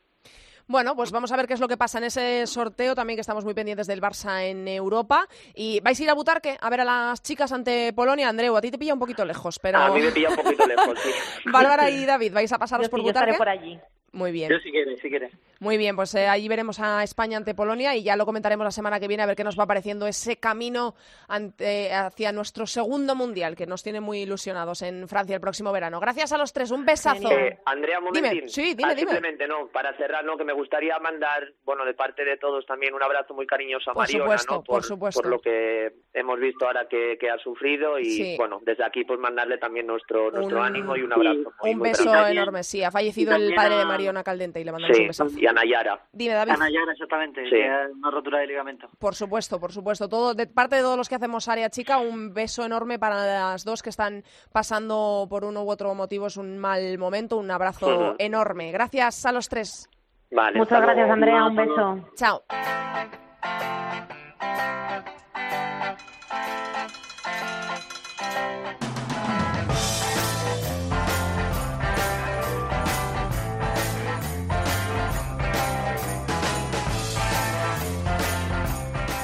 [0.67, 3.21] Bueno, pues vamos a ver qué es lo que pasa en ese sorteo, también que
[3.21, 5.27] estamos muy pendientes del Barça en Europa.
[5.55, 8.29] ¿Y vais a ir a Butarque a ver a las chicas ante Polonia?
[8.29, 9.79] Andreu, a ti te pilla un poquito lejos, pero...
[9.79, 11.11] A mí me pilla un poquito lejos, sí.
[11.51, 13.39] Bárbara y David, ¿vais a pasaros Yo, por sí, yo estaré Butarque?
[13.39, 13.79] por allí.
[14.13, 14.51] Muy bien.
[14.51, 15.31] Yo si quiere, si quiere.
[15.63, 18.73] Muy bien, pues eh, allí veremos a España ante Polonia y ya lo comentaremos la
[18.73, 20.97] semana que viene a ver qué nos va pareciendo ese camino
[21.29, 26.01] ante- hacia nuestro segundo mundial que nos tiene muy ilusionados en Francia el próximo verano.
[26.01, 27.31] Gracias a los tres, un besazo.
[27.31, 29.13] Eh, Andrea, un Dime, sí, dime, Ah, dime.
[29.13, 32.93] Simplemente, no, para cerrar, no, que me gustaría mandar, bueno, de parte de todos también
[32.95, 34.63] un abrazo muy cariñoso a Por Mariona, supuesto, ¿no?
[34.65, 35.23] por supuesto.
[35.23, 38.35] por lo que hemos visto ahora que, que ha sufrido y, Sí.
[38.37, 41.53] bueno, desde aquí pues mandarle también nuestro nuestro Un- ánimo y un sí, abrazo.
[41.63, 42.33] muy, un muy beso grande.
[42.33, 42.83] enorme, sí.
[42.83, 45.39] Ha fallecido el padre de Mariona Caldente y le mandamos un Sí, besazo.
[45.39, 46.01] y a Nayara.
[46.13, 46.53] Dime, David.
[46.93, 47.57] Exactamente, Sí.
[47.97, 48.89] una rotura de ligamento.
[48.99, 50.09] Por supuesto, por supuesto.
[50.09, 53.65] Todo, de parte de todos los que hacemos Área Chica, un beso enorme para las
[53.65, 56.27] dos que están pasando por uno u otro motivo.
[56.27, 57.37] Es un mal momento.
[57.37, 58.73] Un abrazo enorme.
[58.73, 59.89] Gracias a los tres.
[60.31, 61.13] Vale, Muchas gracias, luego.
[61.13, 61.45] Andrea.
[61.47, 62.09] Un beso.
[62.17, 62.43] Chao.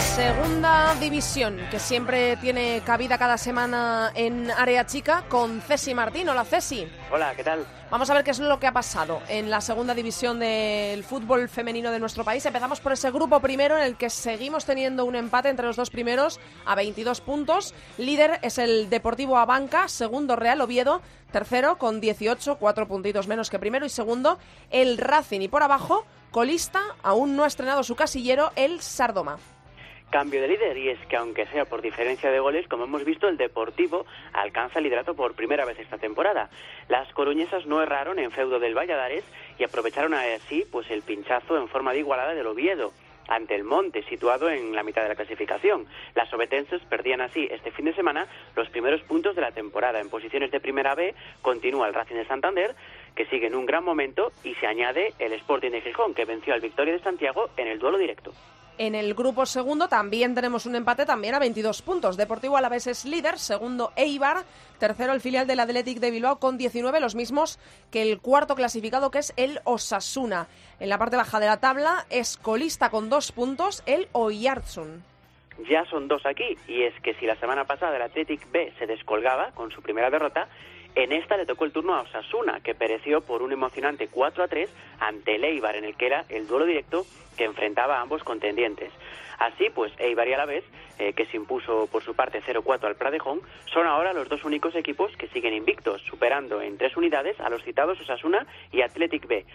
[0.00, 6.28] Segunda división, que siempre tiene cabida cada semana en Área Chica, con Ceci Martín.
[6.28, 6.88] Hola, Ceci.
[7.12, 7.66] Hola, ¿qué tal?
[7.90, 11.48] Vamos a ver qué es lo que ha pasado en la segunda división del fútbol
[11.48, 12.44] femenino de nuestro país.
[12.46, 15.90] Empezamos por ese grupo primero en el que seguimos teniendo un empate entre los dos
[15.90, 17.74] primeros a 22 puntos.
[17.98, 23.58] Líder es el Deportivo Abanca, segundo Real Oviedo, tercero con 18, cuatro puntitos menos que
[23.58, 24.38] primero y segundo
[24.70, 29.38] el Racing y por abajo colista, aún no ha estrenado su casillero, el Sardoma.
[30.10, 33.28] Cambio de líder y es que aunque sea por diferencia de goles, como hemos visto,
[33.28, 36.50] el Deportivo alcanza el liderato por primera vez esta temporada.
[36.88, 39.24] Las coruñesas no erraron en feudo del Valladares
[39.56, 42.92] y aprovecharon así pues el pinchazo en forma de igualada del Oviedo
[43.28, 45.86] ante el Monte, situado en la mitad de la clasificación.
[46.16, 50.00] Las obetenses perdían así este fin de semana los primeros puntos de la temporada.
[50.00, 52.74] En posiciones de primera B continúa el Racing de Santander,
[53.14, 56.52] que sigue en un gran momento, y se añade el Sporting de Gijón, que venció
[56.52, 58.32] al Victoria de Santiago en el duelo directo.
[58.78, 62.16] En el grupo segundo también tenemos un empate, también a 22 puntos.
[62.16, 64.44] Deportivo Alavés es líder, segundo Eibar,
[64.78, 67.58] tercero el filial del Athletic de Bilbao con 19, los mismos
[67.90, 70.48] que el cuarto clasificado que es el Osasuna.
[70.78, 75.04] En la parte baja de la tabla es colista con dos puntos el Oyarzun.
[75.68, 78.86] Ya son dos aquí, y es que si la semana pasada el Athletic B se
[78.86, 80.48] descolgaba con su primera derrota,
[80.94, 84.48] en esta le tocó el turno a Osasuna, que pereció por un emocionante 4 a
[84.48, 88.24] 3 ante el Eibar, en el que era el duelo directo que enfrentaba a ambos
[88.24, 88.92] contendientes.
[89.38, 90.64] Así pues, Eibar y Alavés,
[90.98, 93.40] eh, que se impuso por su parte 0-4 al Pradejón,
[93.72, 97.64] son ahora los dos únicos equipos que siguen invictos, superando en tres unidades a los
[97.64, 99.46] citados Osasuna y Athletic B.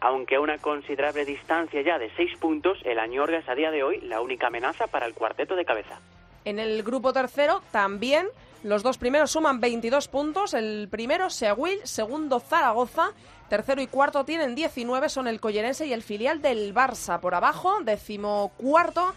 [0.00, 3.82] Aunque a una considerable distancia ya de seis puntos, el Añorga es a día de
[3.82, 5.98] hoy la única amenaza para el cuarteto de cabeza.
[6.44, 8.26] En el grupo tercero también
[8.62, 10.54] los dos primeros suman 22 puntos.
[10.54, 13.10] El primero Seguil, segundo Zaragoza,
[13.48, 17.20] tercero y cuarto tienen 19, son el Collerense y el filial del Barça.
[17.20, 19.14] Por abajo, decimocuarto,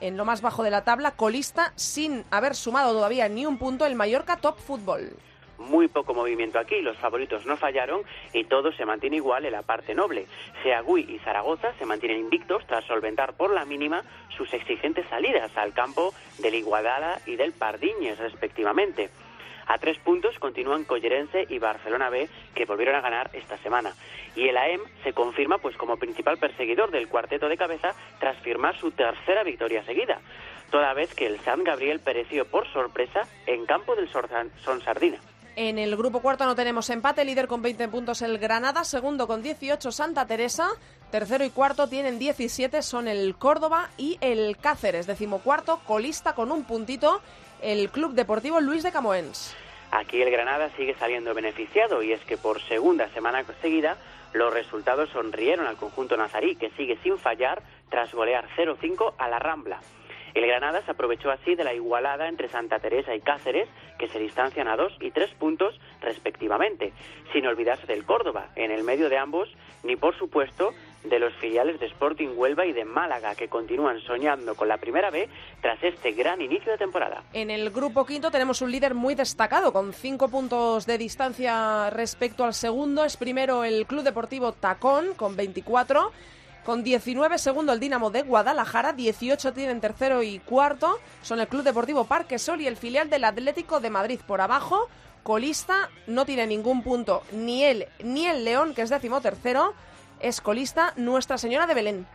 [0.00, 3.86] en lo más bajo de la tabla, colista sin haber sumado todavía ni un punto
[3.86, 5.16] el Mallorca Top Fútbol.
[5.58, 8.02] Muy poco movimiento aquí, los favoritos no fallaron
[8.32, 10.26] y todo se mantiene igual en la parte noble.
[10.62, 14.02] Seagüí y Zaragoza se mantienen invictos tras solventar por la mínima
[14.36, 19.10] sus exigentes salidas al campo del Iguadala y del Pardiñes, respectivamente.
[19.66, 23.94] A tres puntos continúan Collerense y Barcelona B, que volvieron a ganar esta semana.
[24.36, 28.76] Y el AEM se confirma pues como principal perseguidor del cuarteto de cabeza tras firmar
[28.76, 30.20] su tercera victoria seguida,
[30.70, 35.18] toda vez que el San Gabriel pereció por sorpresa en campo del Son Sardina.
[35.56, 39.40] En el grupo cuarto no tenemos empate, líder con 20 puntos el Granada, segundo con
[39.40, 40.68] 18 Santa Teresa,
[41.12, 46.64] tercero y cuarto tienen 17, son el Córdoba y el Cáceres, decimocuarto colista con un
[46.64, 47.22] puntito
[47.62, 49.54] el Club Deportivo Luis de Camoens.
[49.92, 53.96] Aquí el Granada sigue saliendo beneficiado y es que por segunda semana seguida
[54.32, 59.38] los resultados sonrieron al conjunto nazarí que sigue sin fallar tras golear 0-5 a la
[59.38, 59.78] Rambla.
[60.34, 63.68] El Granada se aprovechó así de la igualada entre Santa Teresa y Cáceres,
[63.98, 66.92] que se distancian a dos y tres puntos respectivamente,
[67.32, 69.48] sin olvidarse del Córdoba, en el medio de ambos,
[69.84, 70.72] ni por supuesto
[71.04, 75.10] de los filiales de Sporting Huelva y de Málaga, que continúan soñando con la primera
[75.10, 75.28] B
[75.60, 77.22] tras este gran inicio de temporada.
[77.32, 82.44] En el grupo quinto tenemos un líder muy destacado, con cinco puntos de distancia respecto
[82.44, 83.04] al segundo.
[83.04, 86.10] Es primero el Club Deportivo Tacón, con 24
[86.64, 91.62] con 19 segundo el Dinamo de Guadalajara, 18 tienen tercero y cuarto, son el Club
[91.62, 94.88] Deportivo Parque Sol y el filial del Atlético de Madrid por abajo.
[95.22, 99.74] Colista no tiene ningún punto, ni él ni el León, que es décimo tercero,
[100.20, 102.06] es colista Nuestra Señora de Belén.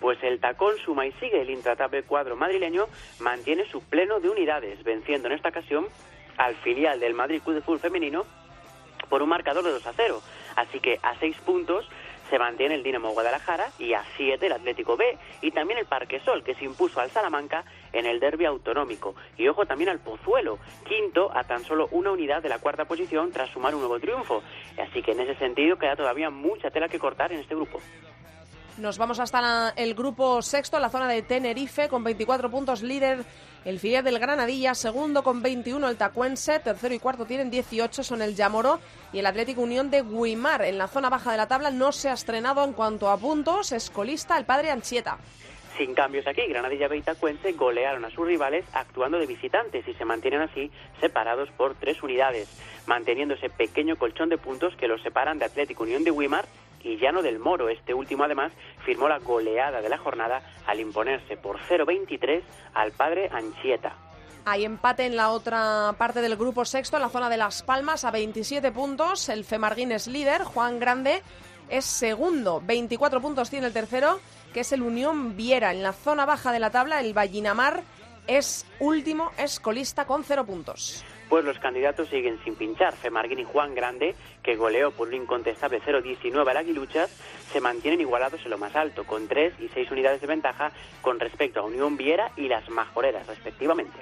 [0.00, 2.86] Pues el tacón suma y sigue el intratable cuadro madrileño
[3.20, 5.86] mantiene su pleno de unidades, venciendo en esta ocasión
[6.36, 8.24] al filial del Madrid Club de Fútbol Femenino
[9.08, 10.20] por un marcador de 2 a 0.
[10.56, 11.88] Así que a seis puntos
[12.30, 16.20] se mantiene el Dinamo Guadalajara y a 7 el Atlético B y también el Parque
[16.20, 20.58] Sol que se impuso al Salamanca en el derby autonómico y ojo también al Pozuelo,
[20.86, 24.42] quinto a tan solo una unidad de la cuarta posición tras sumar un nuevo triunfo.
[24.78, 27.80] Así que en ese sentido queda todavía mucha tela que cortar en este grupo.
[28.78, 33.24] Nos vamos hasta el grupo sexto, la zona de Tenerife, con 24 puntos líder
[33.64, 38.20] el filial del Granadilla, segundo con 21 el Tacuense, tercero y cuarto tienen 18, son
[38.20, 38.78] el Yamoro
[39.14, 40.62] y el Atlético Unión de Guimar.
[40.62, 43.72] En la zona baja de la tabla no se ha estrenado en cuanto a puntos,
[43.72, 45.16] es colista el padre Anchieta.
[45.78, 50.04] Sin cambios aquí, Granadilla y Tacuense golearon a sus rivales actuando de visitantes y se
[50.04, 50.70] mantienen así
[51.00, 52.48] separados por tres unidades,
[52.86, 56.44] manteniendo ese pequeño colchón de puntos que los separan de Atlético Unión de Guimar
[56.86, 57.68] y Llano del Moro.
[57.68, 58.52] Este último, además,
[58.84, 62.42] firmó la goleada de la jornada al imponerse por 0-23
[62.74, 63.94] al padre Anchieta.
[64.44, 68.04] Hay empate en la otra parte del grupo sexto, en la zona de Las Palmas,
[68.04, 69.28] a 27 puntos.
[69.28, 71.22] El Femarguín es líder, Juan Grande
[71.68, 74.20] es segundo, 24 puntos tiene el tercero,
[74.54, 75.72] que es el Unión Viera.
[75.72, 77.82] En la zona baja de la tabla, el Vallinamar
[78.28, 82.94] es último, es colista con cero puntos pues los candidatos siguen sin pinchar.
[82.94, 87.10] Femarguín y Juan Grande, que goleó por un incontestable 0-19 al Aguiluchas,
[87.52, 90.72] se mantienen igualados en lo más alto, con 3 y 6 unidades de ventaja
[91.02, 93.98] con respecto a Unión Viera y las Majoreras, respectivamente.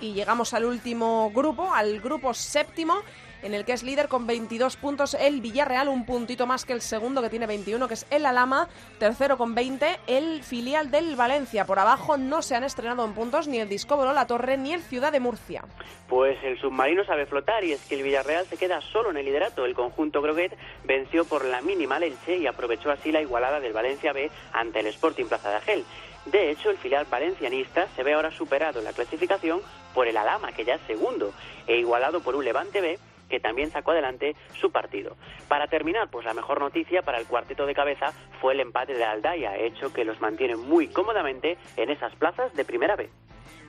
[0.00, 3.02] Y llegamos al último grupo, al grupo séptimo,
[3.44, 6.80] en el que es líder con 22 puntos el Villarreal, un puntito más que el
[6.80, 8.68] segundo que tiene 21, que es el Alama,
[8.98, 11.66] tercero con 20 el filial del Valencia.
[11.66, 14.82] Por abajo no se han estrenado en puntos ni el Discobro La Torre ni el
[14.82, 15.62] Ciudad de Murcia.
[16.08, 19.26] Pues el submarino sabe flotar y es que el Villarreal se queda solo en el
[19.26, 19.66] liderato.
[19.66, 24.14] El conjunto Groguet venció por la mínima Elche y aprovechó así la igualada del Valencia
[24.14, 25.84] B ante el Sporting Plaza de Agel.
[26.24, 29.60] De hecho, el filial valencianista se ve ahora superado en la clasificación
[29.92, 31.34] por el Alama, que ya es segundo,
[31.66, 32.98] e igualado por un Levante B
[33.34, 35.16] que también sacó adelante su partido.
[35.48, 39.02] Para terminar, pues la mejor noticia para el cuarteto de cabeza fue el empate de
[39.02, 43.10] Aldaya, hecho que los mantiene muy cómodamente en esas plazas de primera B.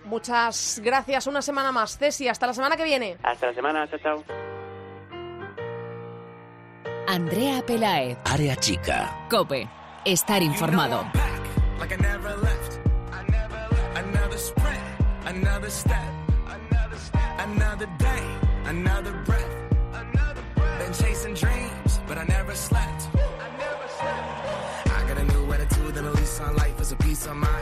[0.03, 3.17] Muchas gracias, una semana más, Ceci, hasta la semana que viene.
[3.23, 4.23] Hasta la semana, chao, chao.
[7.07, 8.19] Andrea Pelaez.
[8.23, 9.25] Área chica.
[9.31, 9.67] Cope.
[10.05, 11.05] Estar informado.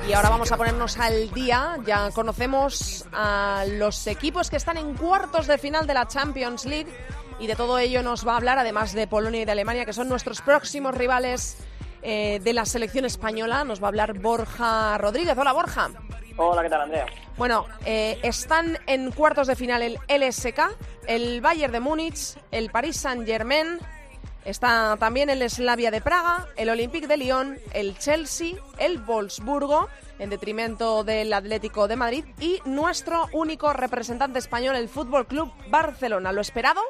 [0.07, 1.77] Y ahora vamos a ponernos al día.
[1.85, 6.91] Ya conocemos a los equipos que están en cuartos de final de la Champions League.
[7.39, 9.93] Y de todo ello nos va a hablar, además de Polonia y de Alemania, que
[9.93, 11.57] son nuestros próximos rivales
[12.01, 13.63] eh, de la selección española.
[13.63, 15.37] Nos va a hablar Borja Rodríguez.
[15.37, 15.89] Hola, Borja.
[16.37, 17.05] Hola, ¿qué tal, Andrea?
[17.37, 20.59] Bueno, eh, están en cuartos de final el LSK,
[21.07, 23.79] el Bayern de Múnich, el Paris Saint-Germain,
[24.45, 29.87] Está también el Slavia de Praga, el Olympique de Lyon, el Chelsea, el Wolfsburgo,
[30.19, 36.33] en detrimento del Atlético de Madrid, y nuestro único representante español, el Fútbol Club Barcelona.
[36.33, 36.81] ¿Lo esperado?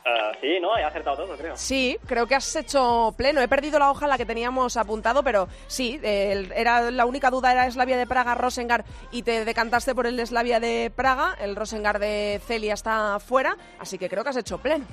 [0.00, 0.76] Uh, sí, ¿no?
[0.78, 1.56] He acertado todo, creo.
[1.56, 3.40] Sí, creo que has hecho pleno.
[3.42, 7.52] He perdido la hoja en la que teníamos apuntado, pero sí, era la única duda
[7.52, 11.36] era Slavia de Praga, Rosengar, y te decantaste por el Slavia de Praga.
[11.40, 14.86] El Rosengar de Celia está fuera, así que creo que has hecho pleno.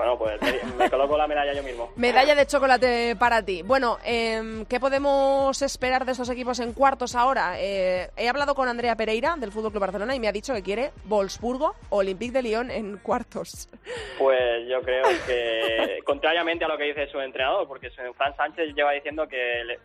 [0.00, 0.40] Bueno, pues
[0.78, 1.92] me, coloco la medalla yo mismo.
[1.96, 3.60] Medalla de chocolate para ti.
[3.60, 7.60] Bueno, eh, ¿qué podemos esperar de estos equipos en cuartos ahora?
[7.60, 10.62] Eh, he hablado con Andrea Pereira del Fútbol Club Barcelona y me ha dicho que
[10.62, 13.68] quiere Wolfsburgo o Olympique de Lyon en cuartos.
[14.16, 18.92] Pues yo creo que, contrariamente a lo que dice su entrenador, porque Fran Sánchez lleva
[18.92, 19.76] diciendo que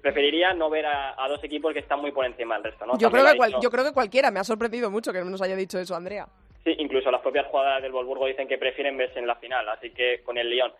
[0.00, 2.86] preferiría no ver a, dos equipos que están muy por encima del resto.
[2.86, 2.96] ¿no?
[2.96, 4.30] Yo, creo que yo creo que cualquiera.
[4.30, 6.26] Me ha sorprendido mucho que nos haya dicho eso, Andrea.
[6.68, 9.88] Sí, incluso las propias jugadoras del Wolfsburgo dicen que prefieren verse en la final, así
[9.88, 10.70] que con el Lyon.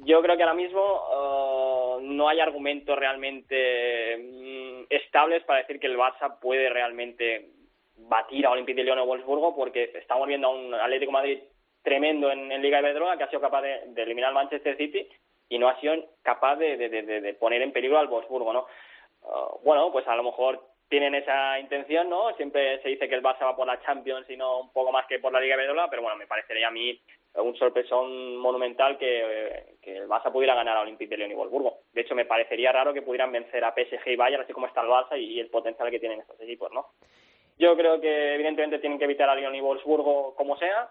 [0.00, 5.86] Yo creo que ahora mismo uh, no hay argumentos realmente mm, estables para decir que
[5.86, 7.48] el Barça puede realmente
[7.96, 11.38] batir a Olympique de Lyon o Wolfsburgo, porque estamos viendo a un Atlético Madrid
[11.82, 15.08] tremendo en, Liga de Iberdrola que ha sido capaz de, eliminar al Manchester City
[15.48, 18.66] y no ha sido capaz de, poner en peligro al Wolfsburgo, ¿no?
[19.22, 22.34] Uh, bueno, pues a lo mejor tienen esa intención, ¿no?
[22.36, 25.06] Siempre se dice que el Barça va por la Champions y no un poco más
[25.06, 26.98] que por la Liga Iberdrola, pero bueno, me parecería a mí
[27.34, 31.80] un sorpresón monumental que, que el Barça pudiera ganar a Olympique de Lyon y Wolfsburgo.
[31.92, 34.80] De hecho, me parecería raro que pudieran vencer a PSG y Bayern, así como está
[34.80, 36.86] el Barça y, el potencial que tienen estos equipos, ¿no?
[37.58, 40.90] Yo creo que evidentemente tienen que evitar a Lyon y Wolfsburgo como sea.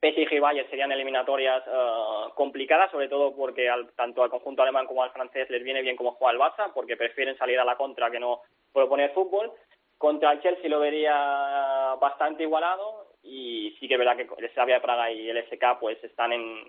[0.00, 5.02] PSG y Bayern serían eliminatorias eh, complicadas, sobre todo porque tanto al conjunto alemán como
[5.02, 8.10] al francés les viene bien como juega el Barça, porque prefieren salir a la contra
[8.10, 8.40] que no
[8.72, 9.52] proponer fútbol.
[9.96, 14.76] Contra el Chelsea lo vería bastante igualado y sí que es verdad que el Slavia
[14.76, 16.64] de Praga y el SK pues están en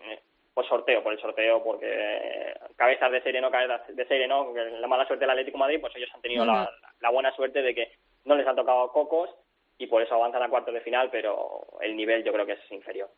[0.55, 4.87] pues sorteo, por el sorteo, porque cabezas de serie no, cabezas de serie no, la
[4.87, 6.71] mala suerte del Atlético Madrid, pues ellos han tenido la,
[7.11, 7.91] buena suerte de que
[8.23, 9.29] no les han tocado cocos
[9.77, 12.71] y por eso avanzan a cuartos de final, pero el nivel yo creo que es
[12.71, 13.09] inferior.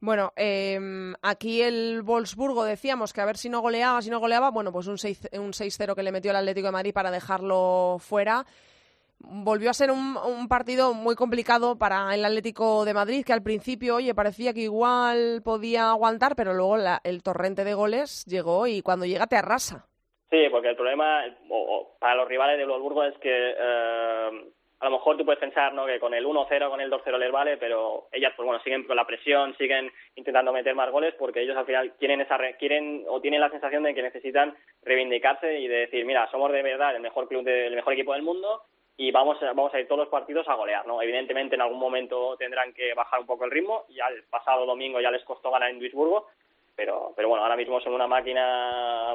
[0.00, 4.50] Bueno, em, aquí el Wolfsburgo decíamos que a ver si no goleaba, si no goleaba,
[4.50, 8.44] bueno, pues un 6-0 un que le metió el Atlético de Madrid para dejarlo fuera.
[9.18, 13.42] Volvió a ser un, un, partido muy complicado para el Atlético de Madrid, que al
[13.42, 18.82] principio, oye, parecía que igual podía aguantar, pero luego el torrente de goles llegó y
[18.82, 19.86] cuando llega te arrasa.
[20.30, 21.22] Sí, porque el problema
[21.98, 25.86] para los rivales de Wolfsburgo es que eh, a lo mejor tú puedes pensar ¿no?
[25.86, 28.96] que con el 1-0, con el 2-0 les vale, pero ellas pues bueno siguen con
[28.96, 33.20] la presión, siguen intentando meter más goles porque ellos al final quieren esa quieren o
[33.20, 37.02] tienen la sensación de que necesitan reivindicarse y de decir, mira, somos de verdad el
[37.02, 38.62] mejor club del mejor equipo del mundo
[38.96, 41.00] y vamos vamos a ir todos los partidos a golear, ¿no?
[41.00, 45.00] Evidentemente en algún momento tendrán que bajar un poco el ritmo, ya el pasado domingo
[45.00, 46.26] ya les costó ganar en Duisburgo,
[46.76, 49.14] pero pero bueno, ahora mismo son una máquina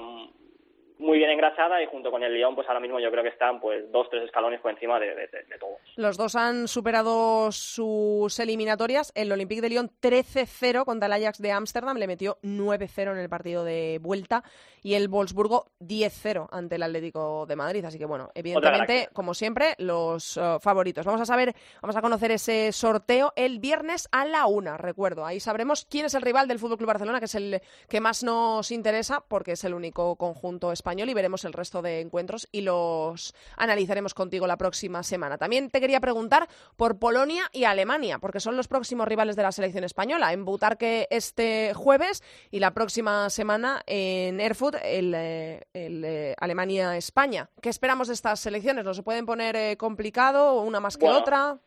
[1.00, 3.62] muy bien engrasada y junto con el Lyon, pues ahora mismo yo creo que están
[3.62, 5.80] pues dos, tres escalones por encima de, de, todos.
[5.96, 9.14] Los dos han superado sus eliminatorias.
[9.16, 13.30] El Olympique de Lyon 13-0 contra el Ajax de Ámsterdam, le metió 9-0 en el
[13.30, 14.44] partido de vuelta
[14.84, 17.86] y el Wolfsburgo 10-0 ante el Atlético de Madrid.
[17.86, 21.06] Así que bueno, evidentemente, como siempre, los eh, favoritos.
[21.06, 25.26] Vamos a saber, vamos a conocer ese sorteo el viernes a la una, recuerdo.
[25.26, 28.22] Ahí sabremos quién es el rival del Fútbol Club Barcelona, que es el que más
[28.22, 32.62] nos interesa porque es el único conjunto español y veremos el resto de encuentros y
[32.62, 35.38] los analizaremos contigo la próxima semana.
[35.38, 39.52] También te quería preguntar por Polonia y Alemania, porque son los próximos rivales de la
[39.52, 40.34] selección española.
[40.34, 47.50] En Butarque este jueves y la próxima semana en Erfurt el, eh, eh, Alemania-España.
[47.62, 48.84] ¿Qué esperamos de estas selecciones?
[48.84, 51.60] ¿No se pueden poner eh, complicado una más que otra?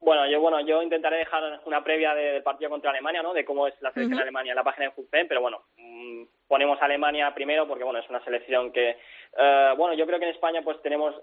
[0.00, 3.32] Bueno, yo bueno, yo intentaré dejar una previa del partido contra Alemania, ¿no?
[3.32, 6.24] De cómo es la selección de Alemania en la página de FUTPEN, pero bueno, mm,
[6.46, 8.98] ponemos a Alemania primero porque bueno, es una selección que
[9.38, 11.14] eh, bueno, yo creo que en España pues tenemos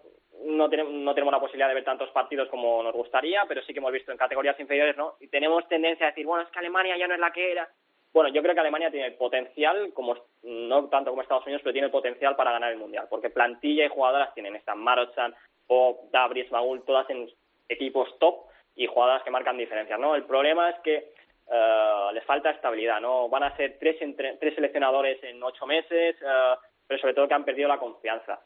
[0.43, 3.73] no tenemos no tenemos la posibilidad de ver tantos partidos como nos gustaría, pero sí
[3.73, 5.15] que hemos visto en categorías inferiores, ¿no?
[5.19, 7.69] Y tenemos tendencia a decir, bueno, es que Alemania ya no es la que era.
[8.11, 11.73] Bueno, yo creo que Alemania tiene el potencial, como no tanto como Estados Unidos, pero
[11.73, 15.33] tiene el potencial para ganar el Mundial, porque plantilla y jugadoras tienen, están Marochan,
[15.65, 17.27] Pop, Dabris, Magul, todas en
[17.69, 20.15] equipos top y jugadoras que marcan diferencias, ¿no?
[20.15, 21.11] El problema es que
[21.47, 23.29] uh, les falta estabilidad, ¿no?
[23.29, 26.57] Van a ser tres, tres seleccionadores en ocho meses, uh,
[26.87, 28.39] pero sobre todo que han perdido la confianza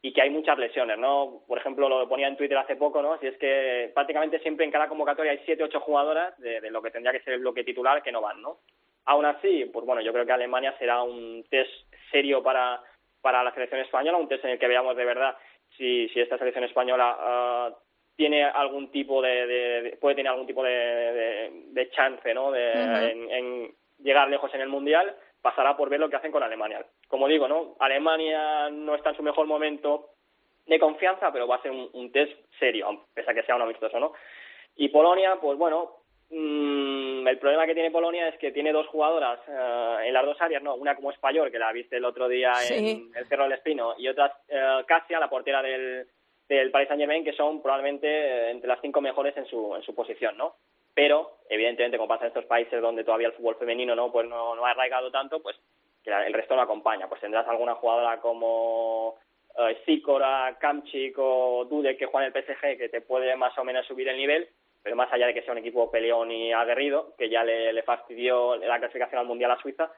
[0.00, 1.42] y que hay muchas lesiones, ¿no?
[1.46, 3.18] Por ejemplo, lo ponía en Twitter hace poco, ¿no?
[3.18, 6.82] Si es que prácticamente siempre en cada convocatoria hay siete, ocho jugadoras de, de, lo
[6.82, 8.58] que tendría que ser el bloque titular que no van, ¿no?
[9.04, 11.70] Aún así, pues bueno, yo creo que Alemania será un test
[12.10, 12.80] serio para,
[13.20, 15.36] para la selección española, un test en el que veamos de verdad
[15.76, 17.74] si, si esta selección española uh,
[18.16, 22.50] tiene algún tipo de, puede tener algún tipo de, de, chance ¿no?
[22.50, 26.84] de, en, llegar lejos en el mundial pasará por ver lo que hacen con Alemania.
[27.08, 27.74] Como digo, ¿no?
[27.80, 30.10] Alemania no está en su mejor momento
[30.66, 33.98] de confianza, pero va a ser un, test serio, pese a que sea un amistoso,
[33.98, 34.12] ¿no?
[34.76, 35.96] Y Polonia, pues bueno,
[36.30, 40.40] mmm, el problema que tiene Polonia es que tiene dos jugadoras eh, en las dos
[40.40, 40.76] áreas, ¿no?
[40.76, 44.06] Una como español, que la viste el otro día en el Cerro del Espino, y
[44.06, 46.06] otra uh, Casia, la portera del,
[46.56, 49.94] del Paris Saint-Germain, que son probablemente eh, entre las cinco mejores en su, en su
[49.94, 50.56] posición, ¿no?
[50.94, 54.54] Pero, evidentemente, como pasa en estos países donde todavía el fútbol femenino no, pues no,
[54.54, 55.56] no ha arraigado tanto, pues
[56.04, 57.08] que el resto no acompaña.
[57.08, 62.88] Pues tendrás alguna jugadora como uh, Sikora, Kamchik o Dude que juegan el PSG que
[62.90, 64.48] te puede más o menos subir el nivel,
[64.82, 68.56] pero más allá de que sea un equipo peleón y aguerrido, que ya le fastidió
[68.56, 69.92] la clasificación al Mundial a Suiza,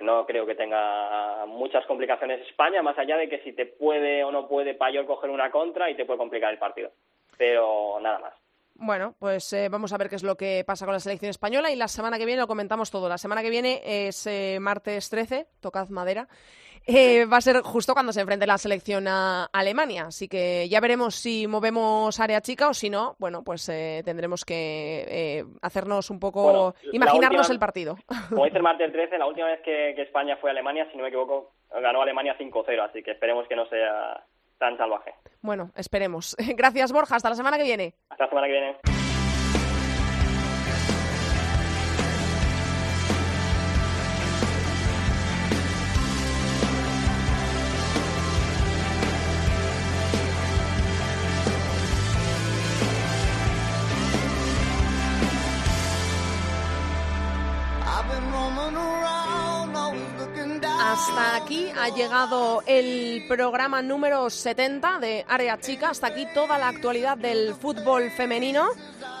[0.00, 4.32] no creo que tenga muchas complicaciones España, más allá de que si te puede o
[4.32, 6.90] no puede Payol coger una contra y te puede complicar el partido.
[7.36, 8.43] Pero nada más.
[8.76, 11.70] Bueno, pues eh, vamos a ver qué es lo que pasa con la selección española
[11.70, 13.08] y la semana que viene lo comentamos todo.
[13.08, 16.26] La semana que viene es eh, martes 13, tocad madera.
[16.86, 20.06] Eh, va a ser justo cuando se enfrente la selección a Alemania.
[20.08, 25.46] Así que ya veremos si movemos área chica o si no, bueno, pues tendremos que
[25.62, 27.96] hacernos un poco, imaginarnos el partido.
[28.28, 30.98] Como dice el martes 13, la última vez que, que España fue a Alemania, si
[30.98, 34.24] no me equivoco, ganó Alemania 5-0, así que esperemos que no sea
[34.58, 35.14] tan salvaje.
[35.40, 36.36] Bueno, esperemos.
[36.56, 37.16] Gracias, Borja.
[37.16, 37.94] Hasta la semana que viene.
[38.08, 39.13] Hasta la semana que viene.
[60.94, 65.90] Hasta aquí ha llegado el programa número 70 de Área Chica.
[65.90, 68.68] Hasta aquí toda la actualidad del fútbol femenino.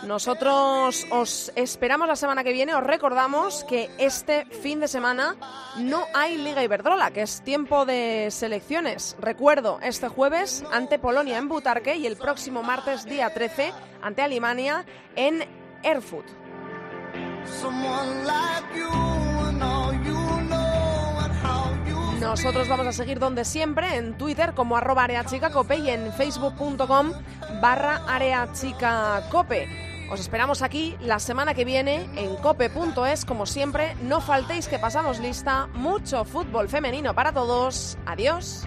[0.04, 2.76] Nosotros os esperamos la semana que viene.
[2.76, 5.34] Os recordamos que este fin de semana
[5.78, 9.16] no hay Liga Iberdrola, que es tiempo de selecciones.
[9.18, 14.84] Recuerdo, este jueves ante Polonia en Butarque y el próximo martes, día 13, ante Alemania
[15.16, 15.44] en
[15.82, 16.28] Erfurt.
[22.20, 27.12] Nosotros vamos a seguir donde siempre, en Twitter como arroba areachicacope y en facebook.com
[27.60, 29.84] barra areachicacope.
[30.10, 33.96] Os esperamos aquí la semana que viene en cope.es, como siempre.
[34.02, 35.66] No faltéis que pasamos lista.
[35.74, 37.96] Mucho fútbol femenino para todos.
[38.06, 38.66] Adiós.